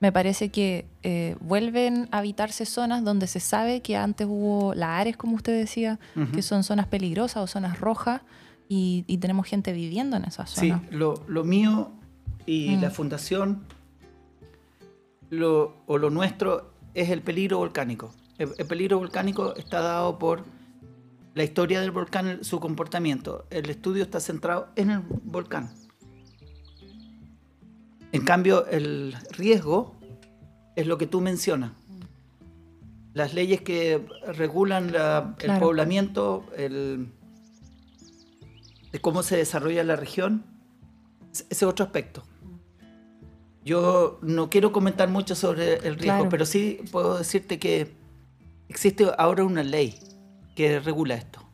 [0.00, 5.16] me parece que eh, vuelven a habitarse zonas donde se sabe que antes hubo Ares,
[5.16, 5.98] como usted decía,
[6.32, 8.22] que son zonas peligrosas o zonas rojas,
[8.70, 10.82] y, tenemos gente viviendo en esas zonas.
[10.90, 11.92] Sí, lo, mío
[12.48, 12.80] y mm.
[12.80, 13.62] la fundación,
[15.28, 18.10] lo, o lo nuestro, es el peligro volcánico.
[18.38, 20.44] El, el, peligro volcánico está dado por
[21.34, 23.46] la historia del volcán, su comportamiento.
[23.50, 25.70] El estudio está centrado en el volcán.
[28.12, 29.94] En cambio, el riesgo
[30.74, 31.72] es lo que tú mencionas.
[33.12, 34.94] Las leyes que regulan
[35.40, 37.12] el poblamiento, el,
[38.90, 40.46] de cómo se desarrolla la región,
[41.32, 42.22] ese es otro aspecto.
[43.68, 47.92] Yo no quiero comentar mucho sobre el riesgo, pero sí puedo decirte que
[48.66, 50.00] existe ahora una ley
[50.56, 51.46] que regula esto.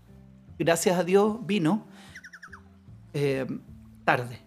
[0.56, 1.88] Gracias a Dios vino
[3.14, 3.44] eh,
[4.04, 4.38] tarde,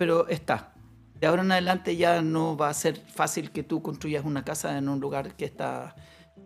[0.00, 0.74] pero está.
[1.20, 4.76] De ahora en adelante ya no va a ser fácil que tú construyas una casa
[4.76, 5.94] en un lugar que está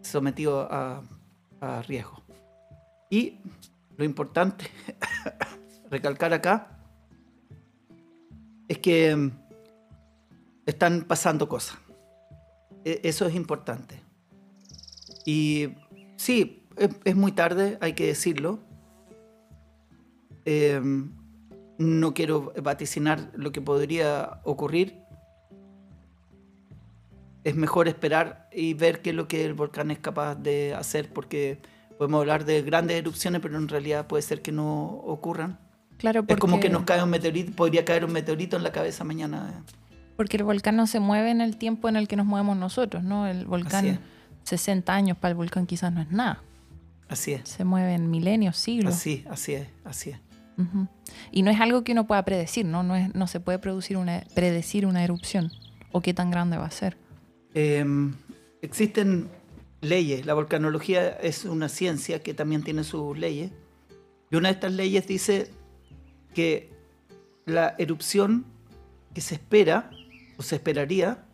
[0.03, 1.03] sometido a,
[1.89, 2.23] riesgo.
[3.09, 3.41] Y
[3.97, 4.67] lo importante,
[5.91, 6.69] recalcar acá,
[8.69, 9.33] es que
[10.67, 11.79] están pasando cosas.
[12.85, 14.03] E, eso es importante.
[15.25, 15.69] Y
[16.17, 18.61] sí, es, muy tarde, hay que decirlo.
[20.45, 21.13] Em,
[21.79, 25.01] no quiero vaticinar lo que podría ocurrir.
[27.45, 31.13] Es mejor esperar y ver qué es lo que el volcán es capaz de hacer,
[31.13, 31.61] porque
[31.97, 35.59] podemos hablar de grandes erupciones, pero en realidad puede ser que no ocurran.
[35.99, 39.05] Claro, Es como que nos cae un meteorito, podría caer un meteorito en la cabeza
[39.05, 39.65] mañana.
[40.17, 43.03] Porque el volcán no se mueve en el tiempo en el que nos movemos nosotros,
[43.03, 43.27] ¿no?
[43.27, 44.01] El volcán,
[44.45, 46.43] 60 años para el volcán quizás no es nada.
[47.09, 47.49] Así es.
[47.49, 48.95] Se mueve en milenios, siglos.
[48.95, 50.19] Así, así es, así es.
[51.31, 52.83] Y no es algo que uno pueda predecir, ¿no?
[52.83, 55.53] No, es, no se puede producir una, predecir una erupción
[55.93, 56.97] o qué tan grande va a ser.
[57.55, 58.15] Em,
[58.63, 59.29] existen
[59.83, 60.25] leyes.
[60.27, 63.51] La volcanología es una ciencia que también tiene sus leyes.
[64.31, 65.51] Y una de estas leyes dice
[66.35, 66.71] que
[67.45, 68.45] la erupción
[69.15, 69.91] que se espera
[70.37, 71.25] o se esperaría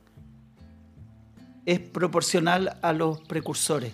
[1.67, 3.93] es proporcional a los precursores.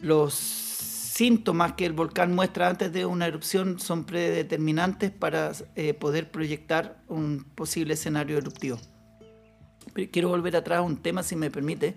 [0.00, 6.30] Los síntomas que el volcán muestra antes de una erupción son predeterminantes para eh, poder
[6.30, 8.78] proyectar un posible escenario eruptivo.
[10.12, 11.96] quiero volver atrás a un tema, si me permite.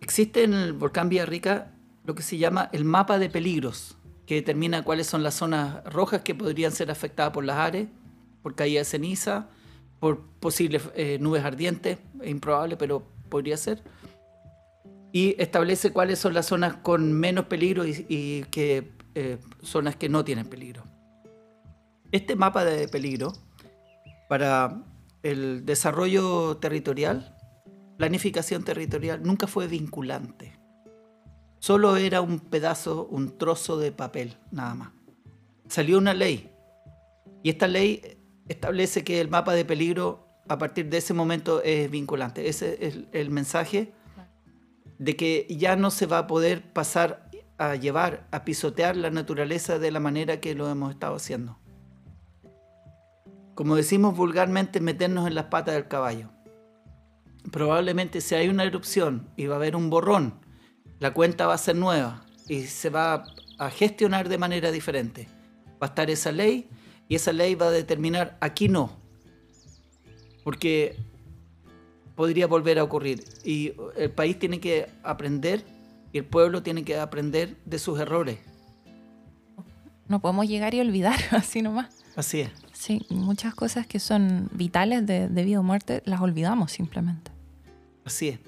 [0.00, 1.72] Existe en el volcán Villarrica
[2.04, 6.22] lo que se llama el mapa de peligros, que determina cuáles son las zonas rojas
[6.22, 7.88] que podrían ser afectadas por las ares,
[8.42, 9.50] por caída de ceniza,
[10.00, 13.82] por posibles eh, nubes ardientes, es improbable, pero podría ser
[15.12, 20.24] y establece cuáles son las zonas con menos peligro y, qué eh, zonas que no
[20.24, 20.84] tienen peligro.
[22.12, 23.32] Este mapa de peligro
[24.28, 24.84] para
[25.22, 27.36] el desarrollo territorial,
[27.98, 30.58] planificación territorial, nunca fue vinculante.
[31.58, 34.92] Solo era un pedazo, un trozo de papel, nada más.
[35.68, 36.50] Salió una ley
[37.42, 38.19] y esta ley
[38.50, 42.48] establece que el mapa de peligro a partir de ese momento es vinculante.
[42.48, 43.92] Ese es el mensaje
[44.98, 49.78] de que ya no se va a poder pasar a llevar, a pisotear la naturaleza
[49.78, 51.58] de la manera que lo hemos estado haciendo.
[53.54, 56.30] Como decimos vulgarmente, meternos en las patas del caballo.
[57.52, 60.40] Probablemente si hay una erupción y va a haber un borrón,
[60.98, 63.24] la cuenta va a ser nueva y se va
[63.58, 65.28] a gestionar de manera diferente.
[65.80, 66.68] Va a estar esa ley
[67.10, 68.92] y esa ley va a determinar aquí no.
[70.44, 70.96] Porque
[72.14, 73.24] podría volver a ocurrir.
[73.44, 75.64] Y el país tiene que aprender
[76.12, 78.38] y el pueblo tiene que aprender de sus errores.
[80.06, 81.88] No podemos llegar y olvidar así nomás.
[82.14, 82.50] Así es.
[82.72, 87.32] Sí, muchas cosas que son vitales de, de vida o muerte las olvidamos simplemente.
[88.04, 88.38] Así es.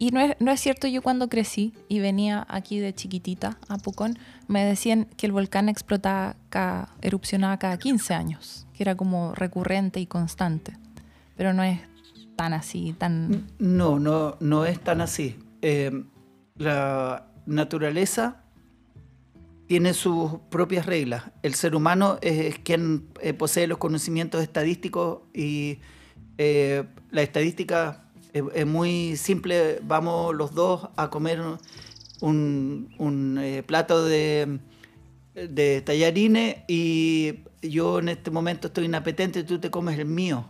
[0.00, 3.76] Y no es, no es cierto, yo cuando crecí y venía aquí de chiquitita a
[3.76, 9.34] Pucón, me decían que el volcán explotaba, cada, erupcionaba cada 15 años, que era como
[9.34, 10.72] recurrente y constante.
[11.36, 11.80] Pero no es
[12.34, 13.46] tan así, tan...
[13.58, 15.36] No, no, no es tan así.
[15.60, 16.04] Eh,
[16.56, 18.42] la naturaleza
[19.66, 21.24] tiene sus propias reglas.
[21.42, 25.78] El ser humano es quien eh, posee los conocimientos estadísticos y
[26.38, 29.80] eh, la estadística es, es, muy simple.
[29.82, 31.40] Vamos los dos a comer
[32.20, 34.58] un, un eh, plato de,
[35.34, 40.46] de tallarines y yo en este momento estoy inapetente tú te comes el mío.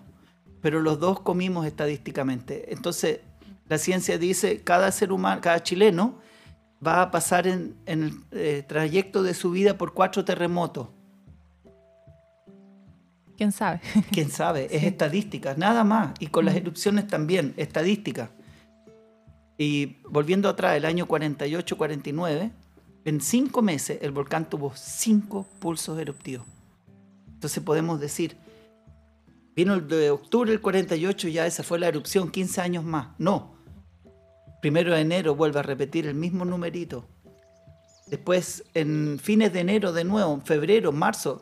[0.60, 2.72] Pero los dos comimos estadísticamente.
[2.72, 3.20] Entonces,
[3.68, 6.18] la ciencia dice cada ser humano, cada chileno,
[6.86, 10.88] va a pasar en, en el eh, trayecto de su vida por cuatro terremotos.
[13.40, 13.80] ¿Quién sabe?
[14.12, 14.68] ¿Quién sabe?
[14.70, 16.12] Es estadística, nada más.
[16.20, 18.30] Y con las erupciones también, estadística.
[19.56, 22.50] Y volviendo atrás, el año 48-49,
[23.06, 26.46] en cinco meses el volcán tuvo cinco pulsos eruptivos.
[27.32, 28.36] Entonces podemos decir,
[29.56, 33.08] vino el de octubre del 48 y ya esa fue la erupción, 15 años más.
[33.16, 33.54] No.
[34.60, 37.08] Primero de enero vuelve a repetir el mismo numerito.
[38.06, 41.40] Después, en fines de enero de nuevo, en febrero, marzo.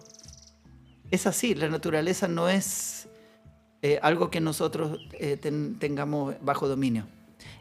[1.11, 3.09] Es así, la naturaleza no es
[3.83, 7.07] eh, algo que nosotros eh, ten, tengamos bajo dominio.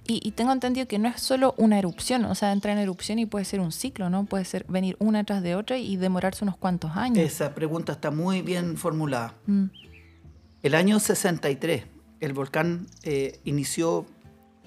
[0.06, 3.20] Y, y, tengo entendido que no es solo una erupción, o sea, entra en erupción
[3.20, 4.26] y puede ser un ciclo, ¿no?
[4.26, 7.20] Puede ser venir una tras de otra y demorarse unos cuantos años.
[7.20, 9.34] Esa pregunta está muy bien formulada.
[9.46, 9.66] Mm.
[10.64, 11.84] El año 63,
[12.20, 14.06] el volcán eh, inició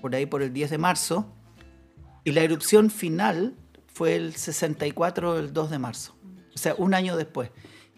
[0.00, 1.26] por ahí por el 10 de marzo
[2.22, 3.54] y la erupción final
[3.86, 6.14] fue el 64, el 2 de marzo,
[6.54, 7.50] o sea, un año después.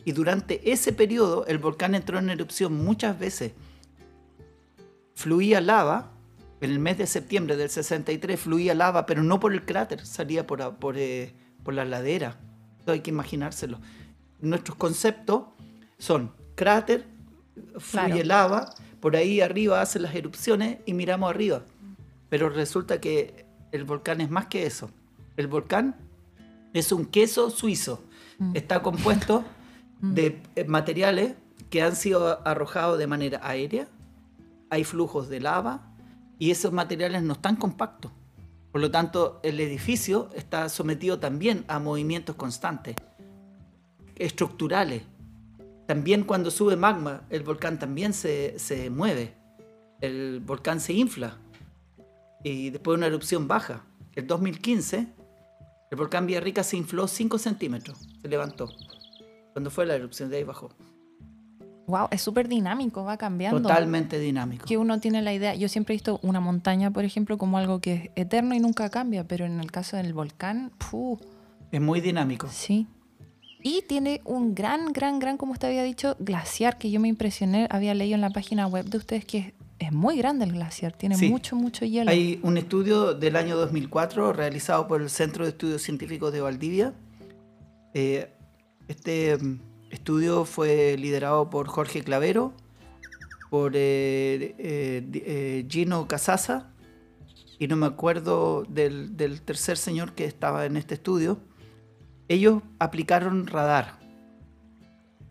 [0.05, 3.53] Y durante ese periodo el volcán entró en erupción muchas veces.
[5.15, 6.13] Fluía lava,
[6.61, 10.47] en el mes de septiembre del 63 fluía lava, pero no por el cráter, salía
[10.47, 12.39] por, por, eh, por la ladera.
[12.79, 13.81] Esto hay que imaginárselo.
[14.41, 15.45] Nuestros conceptos
[15.99, 17.07] son cráter,
[17.79, 18.49] fluye claro.
[18.49, 21.65] lava, por ahí arriba hace las erupciones y miramos arriba.
[22.29, 24.91] Pero resulta que el volcán es más que eso.
[25.37, 25.97] El volcán
[26.73, 28.05] es un queso suizo.
[28.39, 28.57] Mm.
[28.57, 29.45] Está compuesto.
[30.03, 31.35] De materiales
[31.71, 33.89] que han sido arrojados de manera aérea.
[34.69, 35.95] Hay flujos de lava
[36.39, 38.13] y esos materiales no están compactos.
[38.73, 42.97] Por lo tanto, el edificio está sometido también a movimientos constantes,
[44.17, 45.03] estructurales.
[45.87, 49.35] También cuando sube magma, el volcán también se, se mueve.
[50.01, 51.39] El volcán se infla
[52.43, 53.85] y después de una erupción baja.
[54.15, 55.07] El 2015,
[55.91, 58.69] el volcán Villarrica se infló 5 centímetros, se levantó.
[59.53, 60.71] Cuando fue la erupción, de ahí bajó.
[61.87, 63.61] Wow, es súper dinámico, va cambiando.
[63.61, 64.67] Totalmente dinámico.
[64.67, 65.55] Que uno tiene la idea.
[65.55, 68.89] Yo siempre he visto una montaña, por ejemplo, como algo que es eterno y nunca
[68.89, 71.19] cambia, pero en el caso del volcán, ¡puh!
[71.71, 72.49] es muy dinámico.
[72.51, 72.87] Sí.
[73.63, 77.69] Y tiene un gran, gran, gran, como usted había dicho, glaciar que yo me impresioné.
[77.71, 80.93] Había leído en la página web de ustedes que es es muy grande el glaciar,
[80.93, 81.29] tiene sí.
[81.29, 82.11] mucho, mucho hielo.
[82.11, 86.95] Hay un estudio del año 2004 realizado por el Centro de Estudios Científicos de Valdivia.
[87.95, 88.33] Eh,
[88.89, 89.39] este
[89.91, 92.53] estudio fue liderado por Jorge Clavero,
[93.51, 96.71] por eh, eh, Gino Casasa
[97.59, 101.39] y no me acuerdo del, del tercer señor que estaba en este estudio.
[102.29, 103.99] Ellos aplicaron radar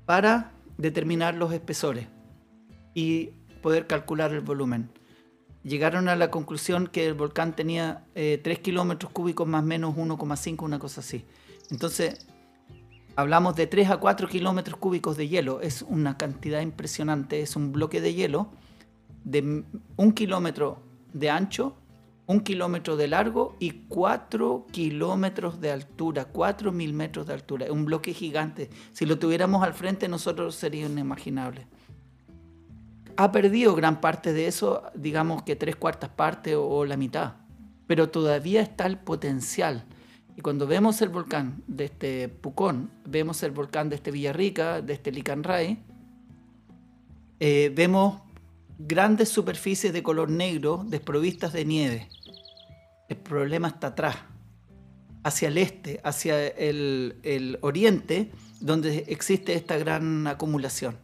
[0.05, 2.07] para determinar los espesores
[2.93, 3.31] y
[3.61, 4.89] poder calcular el volumen.
[5.63, 9.95] Llegaron a la conclusión que el volcán tenía eh, 3 kilómetros cúbicos más o menos
[9.95, 11.25] 1,5, una cosa así.
[11.69, 12.27] Entonces,
[13.15, 15.61] hablamos de 3 a 4 kilómetros cúbicos de hielo.
[15.61, 17.41] Es una cantidad impresionante.
[17.41, 18.49] Es un bloque de hielo
[19.23, 19.63] de
[19.97, 20.81] un kilómetro
[21.13, 21.75] de ancho,
[22.25, 27.71] un kilómetro de largo y 4 kilómetros de altura, 4.000 metros de altura.
[27.71, 28.69] Un bloque gigante.
[28.93, 31.67] Si lo tuviéramos al frente, nosotros sería inimaginable
[33.17, 37.33] ha perdido gran parte de eso, digamos que tres cuartas partes o la mitad,
[37.87, 39.85] pero todavía está el potencial.
[40.37, 44.93] Y cuando vemos el volcán de este Pucón, vemos el volcán de este Villarrica, de
[44.93, 45.79] este Licanray,
[47.43, 48.21] eh, vemos
[48.77, 52.07] grandes superficies de color negro desprovistas de nieve.
[53.09, 54.15] El problema está atrás.
[55.23, 60.97] hacia el este, hacia el, oriente, donde existe esta gran acumulación.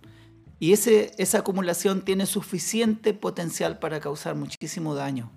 [0.59, 5.32] Y esa acumulación tiene suficiente potencial para causar muchísimo daño.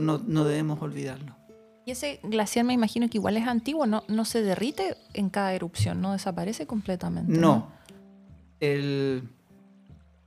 [0.00, 1.43] No debemos olvidarlo.
[1.86, 5.52] Y ese glaciar me imagino que igual es antiguo, no, no se derrite en cada
[5.52, 7.32] erupción, no desaparece completamente.
[7.32, 7.70] No.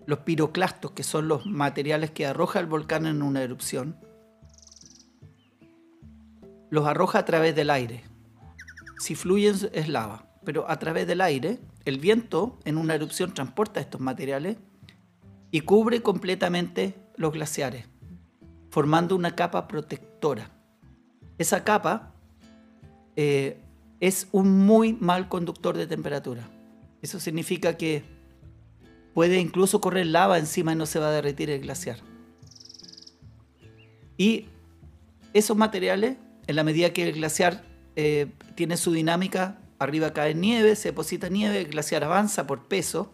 [0.05, 3.97] Los piroclastos, que son los materiales que arroja el volcán en una erupción,
[6.69, 8.03] los arroja a través del aire.
[8.99, 13.79] Si fluyen es lava, pero a través del aire, el viento en una erupción transporta
[13.79, 14.57] estos materiales
[15.51, 17.87] y cubre completamente los glaciares,
[18.69, 20.51] formando una capa protectora.
[21.37, 22.13] Esa capa
[23.15, 23.59] eh,
[23.99, 26.49] es un muy mal conductor de temperatura.
[27.01, 28.03] Eso significa que
[29.13, 31.99] puede incluso correr lava encima y no se va a derretir el glaciar.
[34.17, 34.47] Y
[35.33, 36.17] esos materiales,
[36.47, 37.63] en la medida que el glaciar
[37.95, 43.11] eh, tiene su dinámica, arriba cae nieve, se deposita nieve, el glaciar avanza por peso,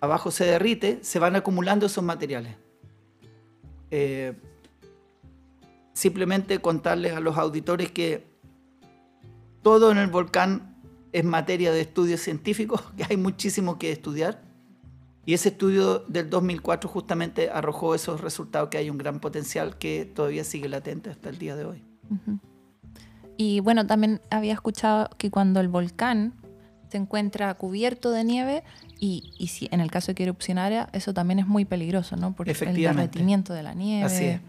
[0.00, 2.56] abajo se derrite, se van acumulando esos materiales.
[3.90, 4.34] Eh,
[5.98, 8.24] simplemente contarles a los auditores que
[9.62, 10.76] todo en el volcán
[11.12, 14.40] es materia de estudios científicos, que hay muchísimo que estudiar.
[15.26, 20.04] Y ese estudio del 2004 justamente arrojó esos resultados, que hay un gran potencial que
[20.06, 21.84] todavía sigue latente hasta el día de hoy.
[23.36, 26.32] Y bueno, también había escuchado que cuando el volcán
[26.88, 28.62] se encuentra cubierto de nieve
[28.98, 32.34] y, y si en el caso de que erupcionara, eso también es muy peligroso, ¿no?
[32.34, 34.04] Por el derretimiento de la nieve.
[34.04, 34.40] Así es.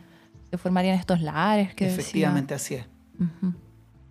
[0.52, 2.02] Se formarían estos lahares que decía.
[2.02, 2.86] Efectivamente, así es.
[3.20, 3.54] Ujú.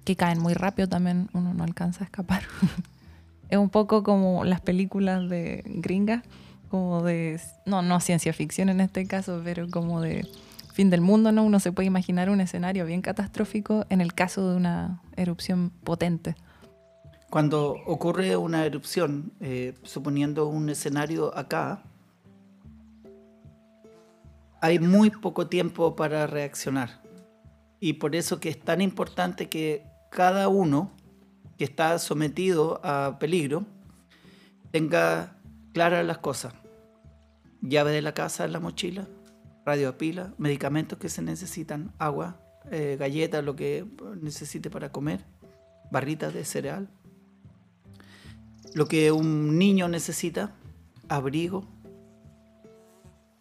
[0.05, 2.43] Que caen muy rápido también, uno no alcanza a escapar.
[3.49, 6.23] es un poco como las películas de gringas,
[6.71, 10.29] como de, no, no ciencia ficción en este caso, pero como de
[10.73, 11.43] fin del mundo, ¿no?
[11.43, 16.37] Uno se puede imaginar un escenario bien catastrófico en el caso de una erupción potente.
[17.31, 21.83] Cuando ocurre una erupción, eh, suponiendo un escenario acá,
[24.61, 27.03] hay muy poco tiempo para reaccionar.
[27.81, 30.93] Y por eso que es tan importante que cada uno
[31.57, 33.67] que está sometido a peligro
[34.71, 35.37] tenga
[35.73, 36.55] claras las cosas.
[37.61, 39.09] Llave de la casa en la mochila,
[39.65, 42.41] radio a pila, medicamentos que se necesitan, agua,
[42.71, 43.85] eh, galletas, lo que
[44.21, 45.25] necesite para comer,
[45.91, 46.89] barritas de cereal,
[48.75, 50.53] lo que un niño necesita,
[51.09, 51.65] abrigo,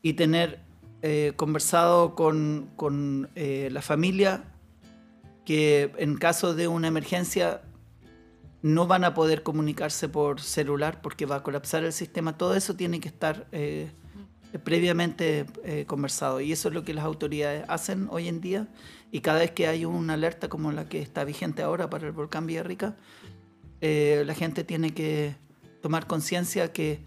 [0.02, 0.67] y tener
[1.04, 4.46] eh, conversado con, con, eh, la familia
[5.46, 7.62] que en caso de una emergencia
[8.64, 12.36] no van a poder comunicarse por celular porque va a colapsar el sistema.
[12.36, 13.92] Todo eso tiene que estar eh,
[14.64, 15.46] previamente
[15.86, 18.68] conversado y eso es lo que las autoridades hacen hoy en día
[19.12, 22.12] y cada vez que hay una alerta como la que está vigente ahora para el
[22.12, 22.96] volcán Villarrica,
[23.80, 25.36] la gente tiene que
[25.82, 27.00] tomar conciencia que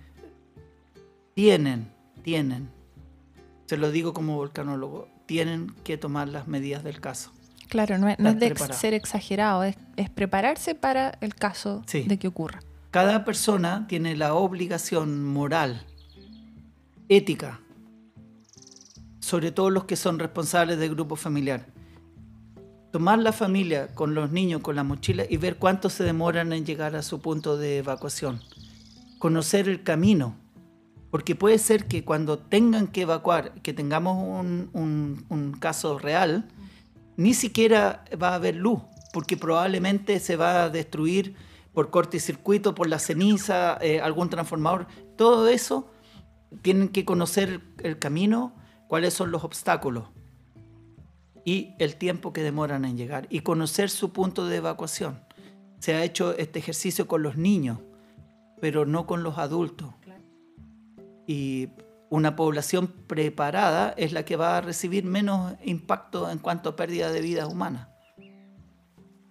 [1.34, 2.70] tienen, tienen,
[3.70, 7.30] se lo digo como volcanólogo, tienen que tomar las medidas del caso.
[7.68, 11.36] Claro, no es, no es Estar de ex- ser exagerado, es, es prepararse para el
[11.36, 12.02] caso Sí.
[12.02, 12.58] de que ocurra.
[12.90, 15.86] Cada persona tiene la obligación moral,
[17.08, 17.60] ética,
[19.20, 21.66] sobre todo los que son responsables del grupo familiar.
[22.90, 26.66] Tomar la familia con los niños, con la mochila y ver cuánto se demoran en
[26.66, 28.40] llegar a su punto de evacuación.
[29.20, 30.34] Conocer el camino,
[31.10, 36.48] porque puede ser que cuando tengan que evacuar, que tengamos un, un- un caso real,
[37.16, 38.80] ni siquiera va a haber luz,
[39.12, 41.34] porque probablemente se va a destruir
[41.74, 44.86] por cortocircuito, por la ceniza, eh, algún transformador.
[45.16, 45.90] Todo eso
[46.62, 48.52] tienen que conocer el camino,
[48.88, 50.04] cuáles son los obstáculos
[51.44, 55.20] y el tiempo que demoran en llegar y conocer su punto de evacuación.
[55.78, 57.78] Se ha hecho este ejercicio con los niños,
[58.60, 59.94] pero no con los adultos.
[61.30, 61.68] Y
[62.08, 67.12] una población preparada es la que va a recibir menos impacto en cuanto a pérdida
[67.12, 67.86] de vidas humanas.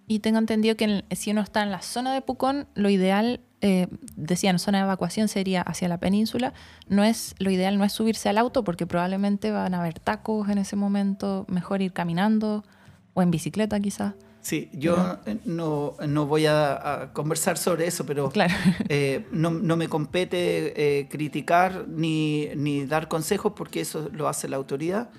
[0.06, 3.86] Y tengo entendido que si uno está en la zona de Pucón, lo ideal, eh,
[4.16, 6.54] decían, zona de evacuación sería hacia la península.
[6.88, 10.48] No es, lo ideal no es subirse al auto porque probablemente van a haber tacos
[10.48, 11.44] en ese momento.
[11.50, 12.64] Mejor ir caminando
[13.12, 14.14] o en bicicleta quizás.
[14.42, 18.54] Sí, yo eh, no, no voy a, a conversar sobre eso, pero Claro.
[18.88, 24.48] eh, no, no me compete eh, criticar ni, ni dar consejos porque eso lo hace
[24.48, 25.10] la autoridad.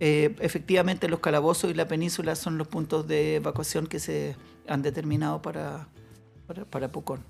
[0.00, 4.36] Eh, efectivamente, los calabozos y la península son los puntos de evacuación que se
[4.68, 5.88] han determinado para,
[6.46, 7.24] para, para Pucón.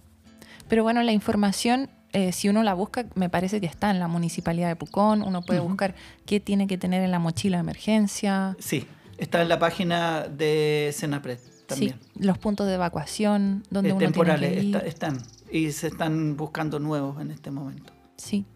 [0.68, 1.89] Pero bueno, la información,
[2.32, 5.22] si uno la busca, me parece que está en la municipalidad de Pucón.
[5.22, 5.95] Uno puede buscar
[6.26, 8.55] qué tiene que tener en la mochila de emergencia.
[8.59, 8.86] Sí,
[9.18, 11.38] está en la página de Senapred.
[11.66, 11.98] también.
[12.14, 14.76] Sí, los puntos de evacuación, donde Eh, uno temporales tiene que ir.
[14.76, 17.92] está- están y se están buscando nuevos en este momento.
[18.16, 18.46] Sí.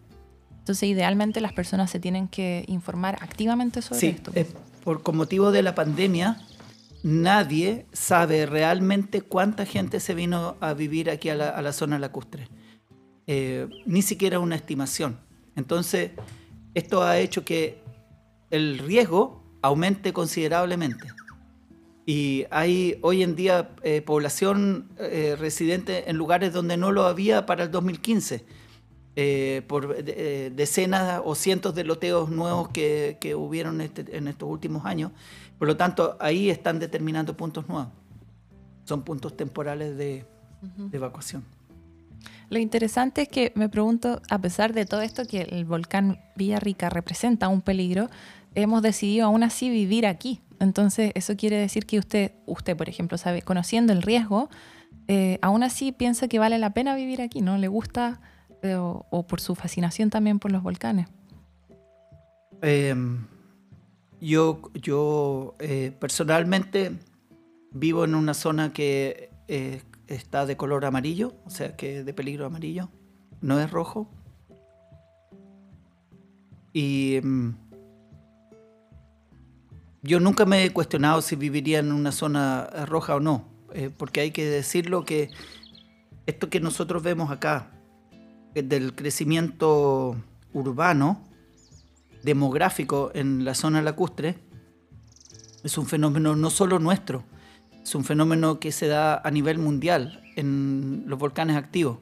[0.57, 4.31] Entonces, idealmente las personas se tienen que informar activamente sobre Sí, esto.
[4.33, 4.47] eh,
[4.83, 6.39] por con motivo de la pandemia,
[7.03, 11.99] nadie sabe realmente cuánta gente se vino a vivir aquí a la, a la zona
[11.99, 12.47] lacustre.
[13.27, 15.19] Eh, ni siquiera una estimación.
[15.55, 16.11] Entonces,
[16.73, 17.81] esto ha hecho que
[18.49, 21.07] el riesgo aumente considerablemente.
[22.05, 27.45] Y hay hoy en día eh, población eh, residente en lugares donde no lo había
[27.45, 28.45] para el 2015,
[29.15, 34.85] eh, por decenas o cientos de loteos nuevos que, que hubieron este- en estos últimos
[34.85, 35.11] años.
[35.57, 37.87] Por lo tanto, ahí están determinando puntos nuevos.
[38.83, 40.25] Son puntos temporales de,
[40.77, 41.45] de evacuación.
[42.49, 46.89] Lo interesante es que me pregunto, a pesar de todo esto que el volcán Villarrica
[46.89, 48.09] representa un peligro,
[48.55, 50.41] hemos decidido aún así vivir aquí.
[50.59, 54.49] Entonces, eso quiere decir que usted, usted por ejemplo, sabe, conociendo el riesgo,
[55.07, 57.57] eh, aún así piensa que vale la pena vivir aquí, ¿no?
[57.57, 58.21] Le gusta
[58.63, 61.07] eh, o, por su fascinación también por los volcanes.
[62.61, 62.95] Eh,
[64.21, 66.93] yo yo eh, personalmente
[67.71, 69.31] vivo en una zona que
[70.07, 72.89] está de color amarillo, o sea que de peligro amarillo,
[73.41, 74.09] no es rojo.
[76.71, 77.49] Y mm,
[80.03, 83.89] yo nunca me he cuestionado si viviría en una zona eh, roja o no, eh,
[83.95, 85.31] porque hay que decirlo que
[86.25, 87.71] esto que nosotros vemos acá,
[88.53, 90.15] del crecimiento
[90.51, 91.23] urbano,
[92.21, 94.37] demográfico en la zona lacustre
[95.63, 97.23] es un fenómeno no solo nuestro,
[97.81, 101.99] es un fenómeno que se da a nivel mundial en los volcanes activos.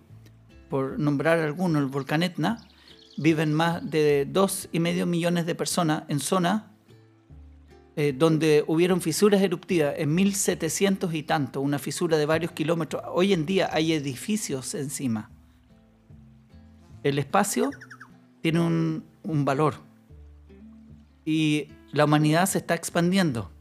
[0.70, 2.68] Por nombrar algunos, el volcán Etna,
[3.18, 6.64] viven más de dos y medio millones de personas en zonas
[7.98, 13.04] eh, donde hubieron fisuras eruptivas en 1700 y tanto, una fisura de varios kilómetros.
[13.12, 15.30] Hoy en día hay edificios encima.
[17.04, 17.70] El espacio
[18.42, 19.04] tiene un,
[19.44, 19.76] valor
[21.26, 23.52] y la humanidad se está expandiendo.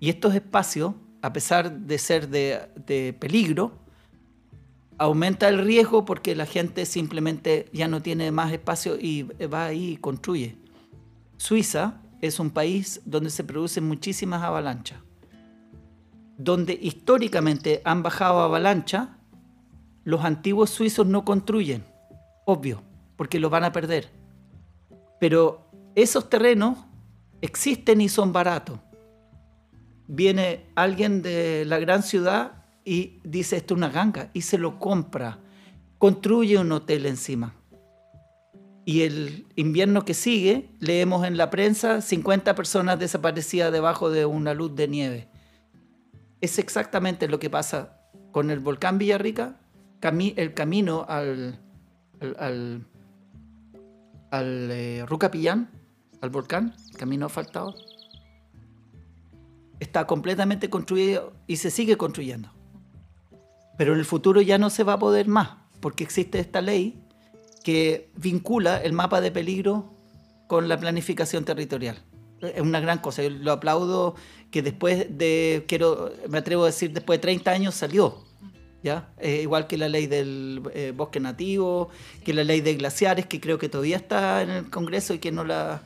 [0.00, 3.78] Y estos espacios, a pesar de ser de, de peligro,
[4.98, 9.92] aumenta el riesgo porque la gente simplemente ya no tiene más espacio y va ahí
[9.92, 10.56] y construye.
[11.36, 14.98] Suiza es un país donde se producen muchísimas avalanchas.
[16.38, 19.08] Donde históricamente han bajado avalanchas,
[20.04, 21.84] los antiguos suizos no construyen,
[22.46, 22.82] obvio,
[23.16, 24.10] porque los van a perder.
[25.20, 26.78] Pero esos terrenos
[27.42, 28.80] existen y son baratos.
[30.06, 34.78] Viene alguien de la gran ciudad y dice esto es una ganga y se lo
[34.78, 35.38] compra,
[35.98, 37.54] construye un hotel encima.
[38.84, 44.52] Y el invierno que sigue, leemos en la prensa 50 personas desaparecidas debajo de una
[44.52, 45.28] luz de nieve.
[46.40, 47.98] Es exactamente lo que pasa
[48.30, 49.56] con el volcán Villarrica,
[50.02, 51.58] el camino al,
[52.20, 52.86] al, al,
[54.30, 55.70] al, eh, Rucapillán,
[56.20, 57.74] al volcán, camino asfaltado,
[59.80, 62.50] está completamente construido y se sigue construyendo.
[63.78, 67.03] Pero en el futuro ya no se va a poder más, porque existe esta ley
[67.64, 69.92] que vincula el mapa de peligro
[70.46, 71.96] con la planificación territorial.
[72.40, 73.22] Es una gran cosa.
[73.22, 74.14] Yo lo aplaudo
[74.52, 78.22] que después de, quiero, me atrevo a decir, después de 30 años salió.
[78.84, 79.08] ¿ya?
[79.18, 81.88] Eh, igual que la ley del eh, bosque nativo,
[82.22, 85.32] que la ley de glaciares, que creo que todavía está en el Congreso y que
[85.32, 85.80] no la,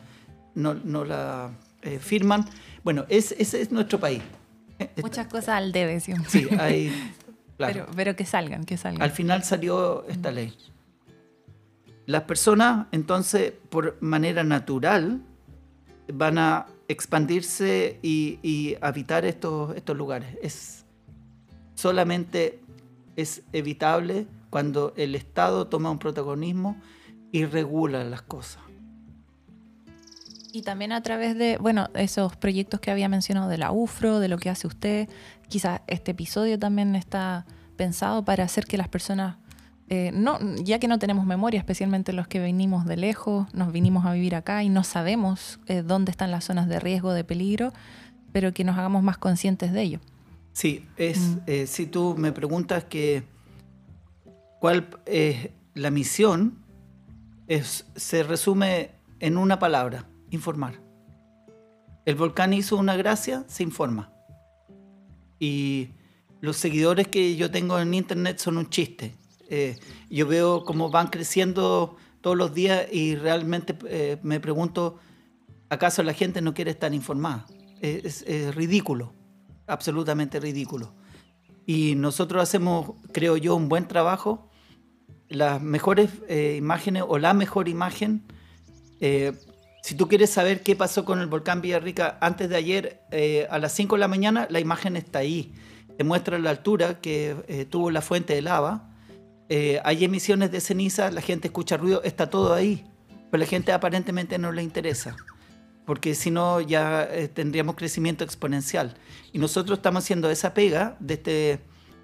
[0.56, 1.52] no, no la
[1.82, 2.44] eh, firman.
[2.82, 4.22] Bueno, es, ese es nuestro país.
[5.00, 6.28] Muchas cosas al debe siempre.
[6.28, 7.14] Sí, hay...
[7.56, 7.72] claro.
[7.72, 9.00] Pero, pero que salgan, que salgan.
[9.00, 10.52] Al final salió esta ley.
[12.09, 15.20] Las personas, entonces, por manera natural,
[16.10, 20.39] van a expandirse y, habitar estos, estos lugares.
[20.43, 20.86] Es
[21.74, 22.60] solamente
[23.14, 26.80] es evitable cuando el Estado toma un protagonismo
[27.30, 28.62] y regula las cosas.
[30.51, 34.28] Y también a través de, bueno, esos proyectos que había mencionado de la UFRO, de
[34.28, 35.10] lo que hace usted,
[35.48, 37.44] quizás este episodio también está
[37.76, 39.36] pensado para hacer que las personas,
[39.90, 44.05] eh, no, ya que no tenemos memoria, especialmente los que venimos de lejos, nos vinimos
[44.05, 47.73] a vivir acá y no sabemos eh, dónde están las zonas de riesgo, de peligro,
[48.32, 50.01] pero que nos hagamos más conscientes de ello.
[50.52, 51.39] Sí, es, Mm.
[51.47, 53.23] eh, si tú me preguntas que
[54.60, 56.59] cuál es la misión,
[57.47, 58.90] es, se resume
[59.20, 60.74] en una palabra, informar.
[62.05, 64.12] El volcán hizo una gracia, se informa.
[65.39, 65.90] Y
[66.40, 69.15] los seguidores que yo tengo en internet son un chiste.
[69.48, 69.78] Eh,
[70.10, 74.98] yo veo cómo van creciendo todos los días y realmente eh, me pregunto,
[75.70, 77.46] ¿acaso la gente no quiere estar informada?
[77.80, 79.14] Es, es- ridículo.
[79.66, 80.94] absolutamente ridículo.
[81.66, 84.50] Y nosotros hacemos, creo yo, un buen trabajo.
[85.28, 88.22] Las mejores eh, imágenes o la mejor imagen,
[89.00, 89.32] eh,
[89.82, 93.58] si tú quieres saber qué pasó con el volcán Villarrica antes de ayer, eh, a
[93.58, 95.52] las 5 de la mañana, la imagen está ahí.
[95.98, 98.88] Te muestra la altura que tuvo la fuente de lava.
[99.48, 102.84] Hay emisiones de ceniza, la gente escucha ruido, está todo ahí.
[103.30, 105.16] Pero la gente aparentemente no le interesa
[105.88, 108.92] porque si no ya eh, tendríamos crecimiento exponencial.
[109.32, 111.60] Y nosotros estamos haciendo esa pega desde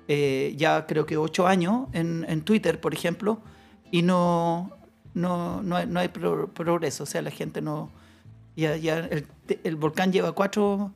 [0.08, 3.42] eh, ya creo que ocho años en, Twitter, por ejemplo,
[3.90, 4.74] y no,
[5.12, 7.90] no, no, hay, progreso, o sea, la gente no...
[8.56, 9.06] Ya, ya
[9.64, 10.94] el, volcán lleva cuatro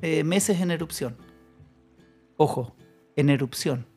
[0.00, 1.16] eh, meses en erupción.
[2.36, 2.76] Ojo,
[3.16, 3.87] en erupción.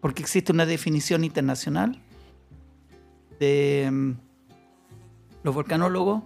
[0.00, 2.00] Porque existe una definición internacional
[3.38, 4.12] de mm,
[5.42, 6.22] los volcanólogos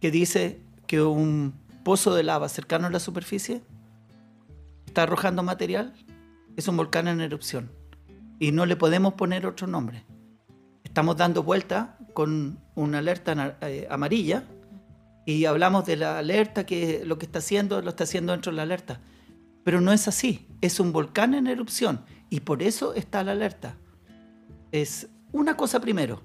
[0.00, 1.54] que dice que un
[1.84, 3.62] pozo de lava cercano a la superficie
[4.86, 5.94] está arrojando material,
[6.56, 7.70] es un volcán en erupción.
[8.38, 10.04] Y no le podemos poner otro nombre.
[10.84, 14.44] Estamos dando vuelta con una alerta eh, amarilla
[15.26, 18.56] y hablamos de la alerta que lo que está haciendo lo está haciendo dentro de
[18.56, 19.00] la alerta.
[19.64, 22.00] Pero no es así, es un volcán en erupción
[22.30, 23.76] y por eso está la alerta.
[24.72, 26.22] Es una cosa primero,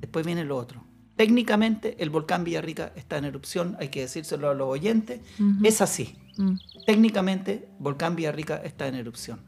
[0.00, 0.82] después viene lo otro.
[1.16, 5.20] Técnicamente el volcán Villarrica está en erupción, hay que decírselo a los oyentes.
[5.62, 6.16] Es así.
[6.36, 6.56] Mm.
[6.86, 9.40] Técnicamente, volcán Villarrica está en erupción.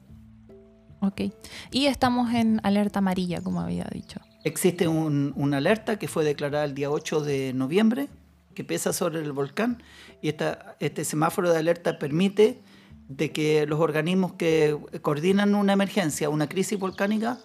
[1.01, 1.23] Ok.
[1.70, 4.20] Y estamos en alerta amarilla, como había dicho.
[4.44, 8.09] Existe una alerta que fue declarada el día 8 de noviembre,
[8.55, 9.82] que pesa sobre el volcán,
[10.23, 12.60] y esta, este semáforo de alerta permite
[13.09, 17.39] de que los organismos que coordinan una emergencia, una crisis volcánica,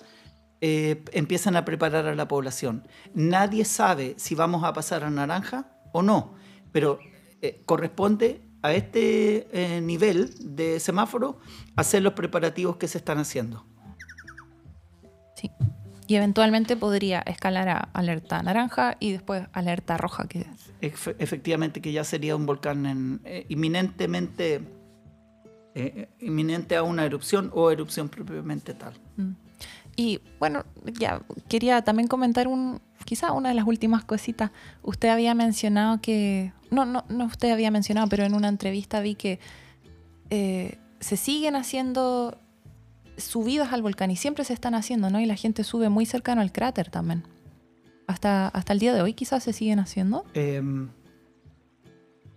[0.65, 2.87] eh, empiezan a preparar a la población.
[3.13, 6.35] Nadie sabe si vamos a pasar a naranja o no,
[6.71, 6.99] pero
[7.41, 11.39] eh, corresponde a este eh, nivel de semáforo
[11.75, 13.65] hacer los preparativos que se están haciendo.
[15.35, 15.51] Sí.
[16.07, 20.27] Y eventualmente podría escalar a alerta naranja y después alerta roja.
[20.27, 20.45] Que...
[20.81, 24.61] efectivamente, que ya sería un volcán inminentemente
[26.19, 28.93] inminente a una erupción o erupción propiamente tal.
[29.17, 29.31] Mm.
[29.95, 30.65] Y bueno,
[30.99, 34.51] ya quería también comentar un, quizá una de las últimas cositas.
[34.81, 39.15] Usted había mencionado que, no, no, no usted había mencionado, pero en una entrevista vi
[39.15, 39.39] que
[40.29, 42.39] eh, se siguen haciendo
[43.17, 45.19] subidas al volcán y siempre se están haciendo, ¿no?
[45.19, 47.23] Y la gente sube muy cercano al cráter también.
[48.07, 50.25] Hasta, hasta el día de hoy quizás se siguen haciendo.
[50.33, 50.89] Em,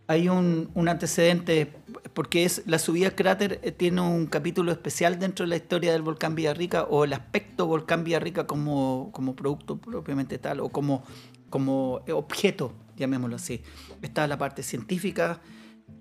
[0.09, 1.73] hay un, antecedente,
[2.17, 6.35] porque la subida cráter eh, tiene un capítulo especial dentro de la historia del volcán
[6.35, 11.05] Villarrica o el aspecto volcán Villarrica como, como producto propiamente tal o como,
[11.51, 13.61] como objeto, llamémoslo así.
[14.01, 15.43] Está la parte científica,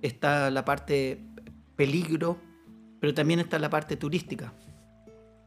[0.01, 1.21] está la parte
[1.75, 2.37] peligro,
[3.01, 4.53] pero también está la parte turística.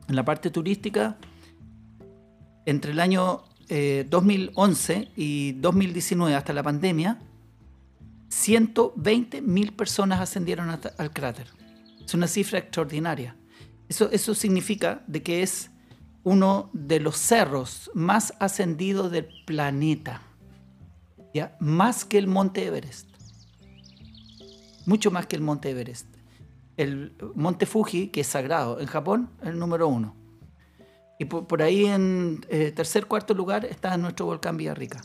[0.06, 1.16] En la parte turística,
[2.66, 7.20] entre el año 2011 eh, y 2019 hasta la pandemia,
[8.28, 11.48] 120 mil personas ascendieron al cráter.
[12.04, 13.36] Es una cifra extraordinaria.
[13.88, 15.70] Eso, eso significa de que es
[16.24, 20.22] uno de los cerros más ascendidos del planeta.
[21.32, 21.56] ¿ya?
[21.60, 23.08] Más que el Monte Everest.
[24.84, 26.06] Mucho más que el Monte Everest.
[26.76, 30.14] El Monte Fuji, que es sagrado en Japón, el número uno.
[31.18, 35.02] Y por, ahí en eh, tercer, cuarto lugar está nuestro volcán Villarrica.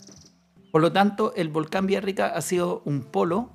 [0.73, 3.51] Por lo tanto, el volcán Villarrica ha sido un polo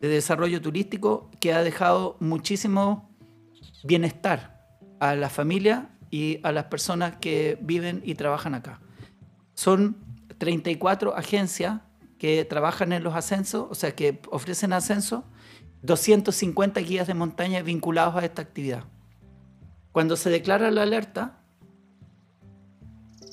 [0.00, 3.08] de desarrollo turístico que ha dejado muchísimo
[3.84, 4.66] bienestar
[4.98, 8.80] a la familia y a las personas que viven y trabajan acá.
[9.54, 9.96] Son
[10.38, 11.82] 34 agencias
[12.18, 15.24] que trabajan en los ascensos, o sea, que ofrecen ascenso,
[15.82, 18.82] 250 guías de montaña vinculados a esta actividad.
[19.92, 21.44] Cuando se declara la alerta,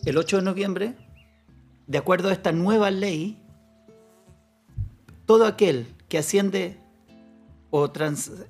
[0.05, 1.04] el 8 de noviembre,
[1.87, 3.41] de acuerdo a esta nueva ley,
[5.25, 6.77] todo aquel que asciende
[7.69, 7.91] o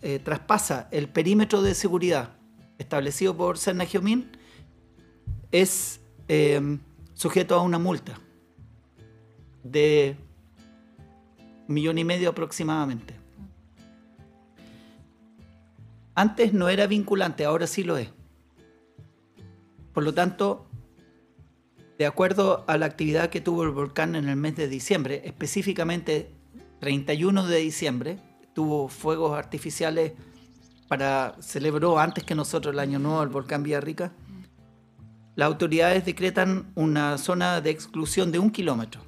[0.02, 2.30] eh, traspasa el perímetro de seguridad
[2.78, 4.30] establecido por Serna Geomín
[5.52, 6.80] es eh,
[7.14, 8.20] sujeto a una multa
[9.64, 10.18] de
[11.68, 13.16] millón y medio aproximadamente.
[16.14, 18.10] Antes no era vinculante, ahora sí lo es.
[19.94, 20.65] Por lo tanto,
[21.98, 26.32] de acuerdo a la actividad que tuvo el volcán en el mes de diciembre, específicamente
[26.80, 28.20] 31 de diciembre,
[28.54, 30.14] tuvo fuegos artificiales
[30.88, 34.12] para celebró antes que nosotros el año nuevo el volcán Villarrica.
[35.36, 39.02] Las autoridades decretan una zona de exclusión de un kilómetro.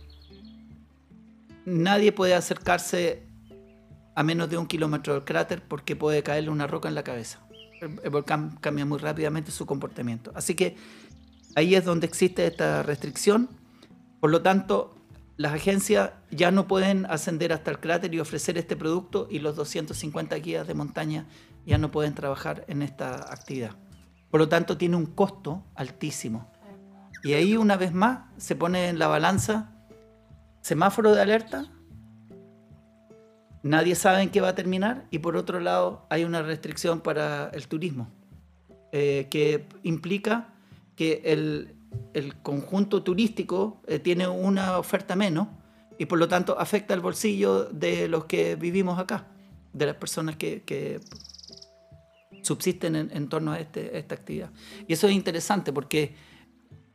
[1.66, 3.24] Nadie puede acercarse
[4.16, 7.46] a menos de un kilómetro del cráter porque puede caerle una roca en la cabeza.
[7.82, 10.32] El, el volcán cambia muy rápidamente su comportamiento.
[10.34, 10.76] Así que
[11.58, 13.50] ahí es donde existe esta restricción.
[14.20, 14.96] Por lo tanto,
[15.38, 19.56] las agencias ya no pueden ascender hasta el cráter y ofrecer este producto y los
[19.56, 21.26] 250 guías de montaña
[21.66, 23.72] ya no pueden trabajar en esta actividad.
[24.30, 26.52] Por lo tanto, tiene un costo altísimo.
[27.24, 29.72] Y ahí una vez más se pone en la balanza
[30.62, 31.72] semáforo de alerta,
[33.64, 37.50] nadie sabe en qué va a terminar y por otro lado hay una restricción para
[37.50, 38.10] el turismo,
[38.92, 40.54] eh, que implica
[40.98, 41.76] que el,
[42.14, 45.48] el conjunto turístico eh, tiene una oferta menos
[45.98, 49.28] y por lo tanto afecta el bolsillo de los que vivimos acá,
[49.72, 50.99] de las personas que, que
[52.41, 54.49] subsisten en, en torno a, este, a esta actividad.
[54.88, 56.15] Y eso es interesante porque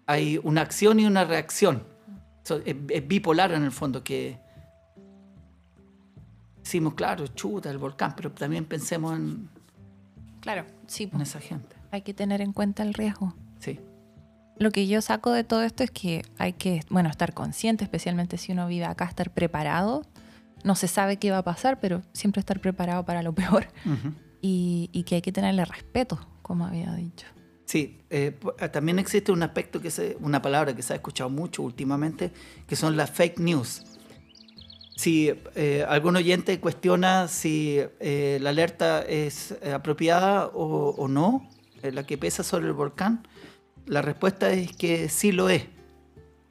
[0.06, 1.84] hay una acción y una reacción.
[2.42, 4.38] So, es, es bipolar en el fondo que
[6.58, 9.48] decimos, claro, chuta, el volcán, pero también pensemos en,
[10.40, 11.76] Claro, sí, en esa gente.
[11.92, 13.34] hay que tener en cuenta el riesgo.
[13.60, 13.78] Sí.
[14.58, 18.38] Lo que yo saco de todo esto es que hay que, bueno, estar consciente, especialmente
[18.38, 20.02] si uno vive acá, estar preparado.
[20.64, 23.66] No se sabe qué va a pasar, pero siempre estar preparado para lo peor.
[23.84, 24.14] Ujú.
[24.40, 27.26] Y, y que hay que tenerle respeto, como había dicho.
[27.64, 31.30] Sí, eh, eh, también existe un aspecto que se, una palabra que se ha escuchado
[31.30, 32.32] mucho últimamente,
[32.66, 33.82] que son las fake news.
[34.96, 41.48] Si eh, algún oyente cuestiona si eh, la alerta es eh, apropiada o, o no,
[41.82, 43.26] eh, la que pesa sobre el volcán,
[43.86, 45.64] la respuesta es que sí lo es.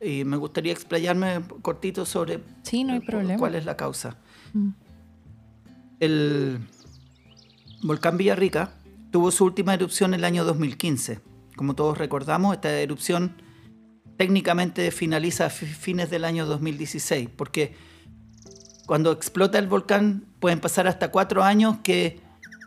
[0.02, 3.38] Y me gustaría explayarme cortito sobre Sí, no hay problema.
[3.40, 4.18] cuál es la causa.
[4.54, 4.70] Mm.
[6.00, 6.60] El
[7.84, 8.74] volcán Villarrica
[9.12, 11.20] tuvo su última erupción en el año 2015.
[11.56, 13.36] Como todos recordamos, esta erupción
[14.18, 17.76] técnicamente finaliza a fi- fines del año 2016, porque
[18.88, 22.20] cuando explota el volcán pueden pasar hasta cuatro años que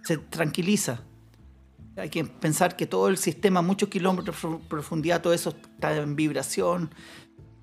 [0.05, 1.01] se tranquiliza.
[1.97, 6.16] Hay que pensar que todo el sistema, muchos kilómetros de profundidad, todo eso está en
[6.16, 6.91] vibración.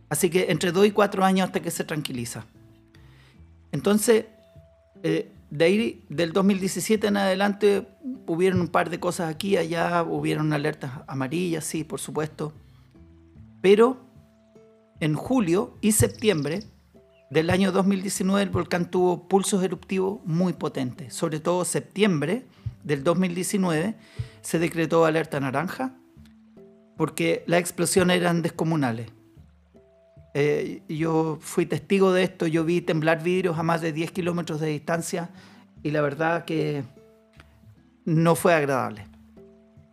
[0.10, 2.46] Así que entre dos y cuatro años hasta que se tranquiliza.
[3.72, 4.26] Entonces,
[5.04, 7.88] eh, de ahí, del 2017 en adelante,
[8.26, 12.54] hubieron un par de cosas aquí, allá, hubieron alertas amarillas, sí, por supuesto.
[13.62, 13.98] Pero
[15.02, 16.64] en julio y septiembre
[17.30, 21.14] del año 2019 el volcán tuvo pulsos eruptivos muy potentes.
[21.14, 22.46] Sobre todo septiembre
[22.84, 23.96] del 2019
[24.42, 25.96] se decretó alerta naranja
[26.98, 29.08] porque las explosiones eran descomunales.
[30.34, 34.62] Eh, yo fui testigo de esto, yo vi temblar vidrios a más de 10 kilómetros
[34.62, 35.30] de distancia
[35.84, 36.84] y la verdad que
[38.06, 39.08] no fue agradable.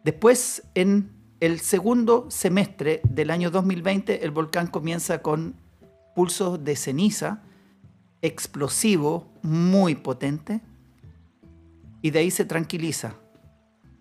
[0.05, 1.11] Después, en
[1.41, 5.55] el segundo semestre del año 2020, el volcán comienza con
[6.15, 7.43] pulsos de ceniza,
[8.23, 10.61] explosivo, muy potente,
[12.03, 13.15] y de ahí se tranquiliza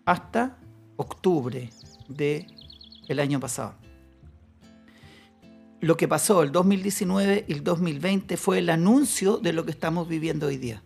[0.06, 0.58] hasta
[0.98, 1.70] octubre
[2.08, 3.76] del año pasado
[5.80, 10.08] lo que pasó el 2019 y el 2020 fue el anuncio de lo que estamos
[10.08, 10.82] viviendo hoy día.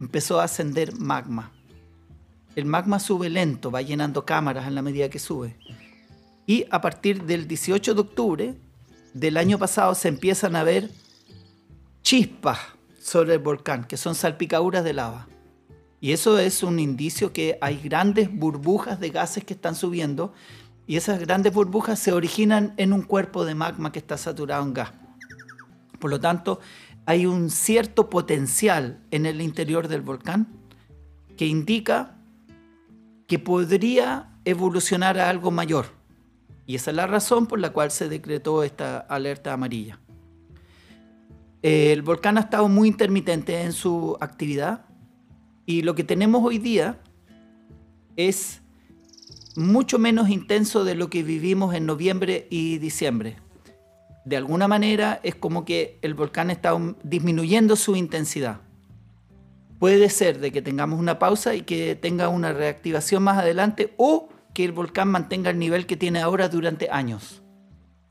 [0.00, 1.52] Empezó a ascender magma.
[2.54, 5.56] El magma sube lento, va llenando cámaras en la medida que sube.
[6.46, 8.54] Y a partir del 18 de octubre
[9.14, 10.90] del año pasado se empiezan a ver
[12.02, 12.58] chispas
[13.00, 15.26] sobre el volcán, que son salpicaduras de lava.
[16.04, 20.34] Y eso es un indicio que hay grandes burbujas de gases que están subiendo
[20.86, 24.74] y esas grandes burbujas se originan en un cuerpo de magma que está saturado en
[24.74, 24.92] gas.
[25.98, 26.60] Por lo tanto,
[27.06, 30.46] hay un cierto potencial en el interior del volcán
[31.38, 32.18] que indica
[33.26, 35.86] que podría evolucionar a algo mayor.
[36.66, 39.98] Y esa es la razón por la cual se decretó esta alerta amarilla.
[41.62, 44.84] El volcán ha estado muy intermitente en su actividad
[45.66, 47.00] y lo que tenemos hoy día
[48.16, 48.62] es
[49.56, 53.36] mucho menos intenso de lo que vivimos en noviembre y diciembre.
[54.24, 58.60] De alguna manera es como que el volcán está disminuyendo su intensidad.
[59.78, 64.28] Puede ser de que tengamos una pausa y que tenga una reactivación más adelante o
[64.54, 67.42] que el volcán mantenga el nivel que tiene ahora durante años.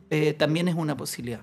[0.09, 1.41] Eh, también es una posibilidad.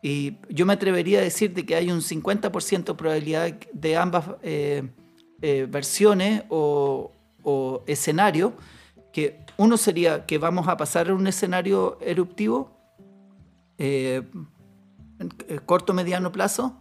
[0.00, 4.88] Y yo me atrevería a decir de que hay un 50% probabilidad de ambas eh,
[5.42, 7.12] eh, versiones o,
[7.42, 8.52] o escenarios
[9.12, 12.78] que uno sería que vamos a pasar a un escenario eruptivo
[13.78, 14.22] eh,
[15.66, 16.78] corto mediano plazo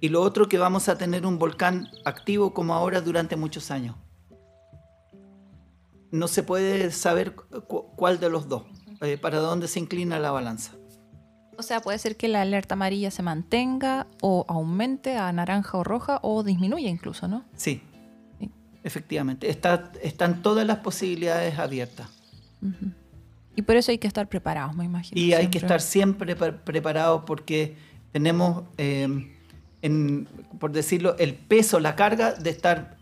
[0.00, 3.96] y lo otro que vamos a tener un volcán activo como ahora durante muchos años.
[6.10, 8.62] No se puede saber cu- cuál de los dos,
[9.00, 10.72] eh, para dónde se inclina la balanza.
[11.58, 15.84] O sea, puede ser que la alerta amarilla se mantenga o aumente a naranja o
[15.84, 17.44] roja o disminuya incluso, ¿no?
[17.56, 17.80] Sí,
[18.38, 18.50] Sí.
[18.84, 19.48] efectivamente.
[19.50, 22.08] Está, están todas las posibilidades abiertas.
[23.54, 25.20] Y por eso hay que estar preparados, me imagino.
[25.20, 27.76] Y hay que estar siempre pre- preparados porque
[28.12, 29.32] tenemos, eh,
[29.82, 30.28] en-
[30.58, 32.96] por decirlo, el peso, la carga de estar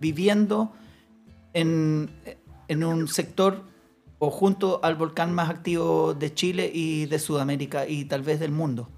[0.00, 0.72] viviendo
[1.52, 2.10] en,
[2.68, 3.64] en un sector
[4.22, 8.52] o junto al volcán más activo de Chile y de Sudamérica y tal vez del
[8.52, 8.88] mundo.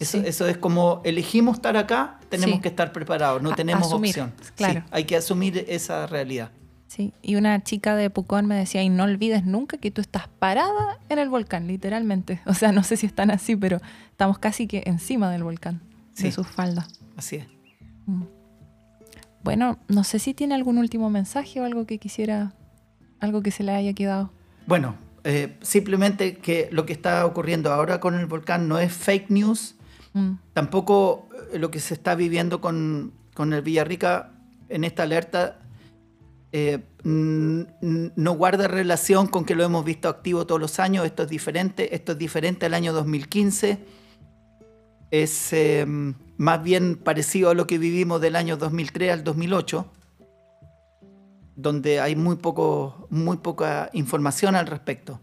[0.00, 0.24] Eso, Sí.
[0.26, 2.62] eso es como elegimos estar acá, tenemos Sí.
[2.62, 4.32] que estar preparados, no tenemos asumir, opción.
[4.56, 4.80] claro.
[4.80, 6.50] Sí, hay que asumir esa realidad.
[6.88, 10.28] Sí, y una chica de Pucón me decía, y no olvides nunca que tú estás
[10.40, 12.40] parada en el volcán, literalmente.
[12.46, 13.80] O sea, no sé si están así, pero
[14.10, 15.80] estamos casi que encima del volcán,
[16.14, 16.24] Sí.
[16.24, 16.88] de sus faldas.
[17.16, 17.46] Así es.
[18.06, 18.24] Mm.
[19.44, 22.52] Bueno, no sé si tiene algún último mensaje o algo que quisiera,
[23.24, 24.30] algo que se le haya quedado.
[24.66, 29.30] Bueno, eh, simplemente que lo que está ocurriendo ahora con el volcán no es fake
[29.30, 29.74] news,
[30.14, 34.30] Mm, tampoco eh, lo que se está viviendo con, con el Villarrica
[34.68, 35.58] en esta alerta
[36.52, 41.28] eh, no guarda relación con que lo hemos visto activo todos los años, esto es
[41.28, 43.78] diferente, esto es diferente al año 2015,
[45.10, 45.84] es eh,
[46.36, 49.90] más bien parecido a lo que vivimos del año 2003 al 2008
[51.56, 55.20] donde hay muy, poco, muy poca información al respecto.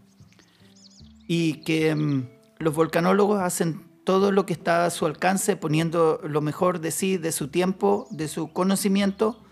[1.26, 2.28] Y que mm,
[2.58, 7.18] los volcanólogos hacen todo lo que está a su alcance, poniendo lo mejor de sí,
[7.18, 9.42] de su tiempo, de su conocimiento,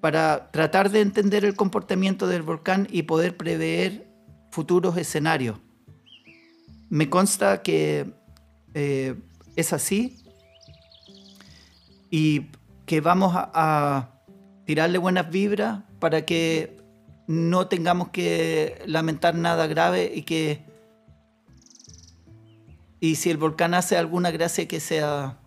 [0.00, 4.08] para tratar de entender el comportamiento del volcán y poder prever
[4.50, 5.58] futuros escenarios.
[6.88, 8.12] Me consta que
[8.74, 9.14] eh,
[9.54, 10.24] es así
[12.10, 12.46] y
[12.86, 14.22] que vamos a, a
[14.64, 16.76] tirarle buenas vibras para que
[17.26, 20.64] no tengamos que lamentar nada grave y que
[22.98, 25.38] y si el volcán hace alguna gracia que sea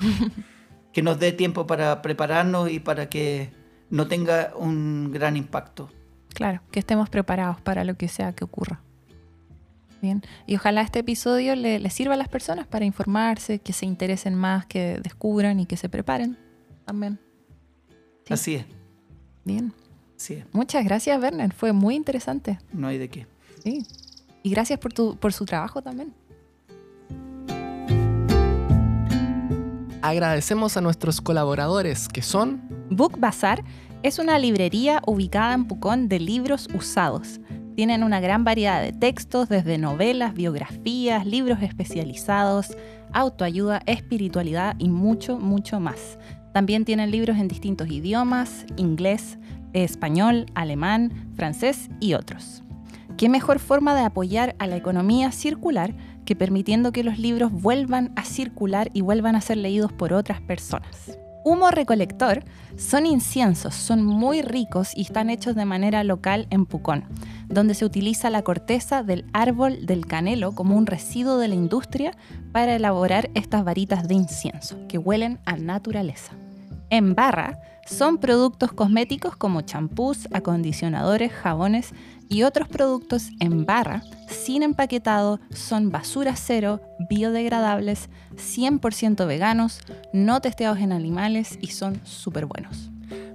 [0.92, 3.50] que nos dé tiempo para prepararnos y para que
[3.90, 5.90] no tenga un gran impacto.
[6.34, 8.80] claro, que estemos preparados para lo que sea que ocurra.
[10.00, 13.86] Bien, y ojalá este episodio le, le sirva a las personas para informarse, que se
[13.86, 16.36] interesen más, que descubran y que se preparen
[16.84, 17.20] también.
[18.26, 18.34] Sí.
[18.34, 18.66] Así es,
[19.44, 19.72] Bien,
[20.52, 22.58] muchas gracias, Werner, fue muy interesante.
[22.72, 23.26] no hay de qué.
[23.62, 23.86] Sí.
[24.42, 26.12] Y gracias por, tu, por su trabajo también.
[30.02, 33.62] Agradecemos a nuestros colaboradores que son Book Bazar
[34.02, 37.40] es una librería ubicada en Pucón de libros usados.
[37.76, 42.76] Tienen una gran variedad de textos, desde novelas, biografías, libros especializados,
[43.12, 46.18] autoayuda, espiritualidad y mucho, mucho más.
[46.52, 49.38] También tienen libros en distintos idiomas, inglés,
[49.72, 52.62] español, alemán, francés y otros.
[53.16, 55.94] ¿Qué mejor forma de apoyar a la economía circular
[56.24, 60.40] que permitiendo que los libros vuelvan a circular y vuelvan a ser leídos por otras
[60.40, 61.18] personas?
[61.44, 62.44] Humo recolector
[62.76, 67.04] son inciensos, son muy ricos y están hechos de manera local en Pucón,
[67.48, 72.12] donde se utiliza la corteza del árbol del canelo como un residuo de la industria
[72.52, 76.32] para elaborar estas varitas de incienso que huelen a naturaleza.
[76.90, 81.92] En barra son productos cosméticos como champús, acondicionadores, jabones
[82.28, 86.80] y otros productos en barra, sin empaquetado, son basura cero,
[87.10, 89.80] biodegradables, 100% veganos,
[90.12, 92.90] no testeados en animales y son súper buenos.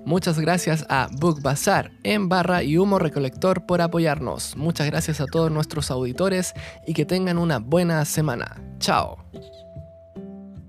[0.08, 4.56] Muchas gracias a Book Bazar, en barra y humo recolector por apoyarnos.
[4.56, 6.54] Muchas gracias a todos nuestros auditores
[6.88, 8.56] y que tengan una buena semana.
[8.80, 9.18] Chao.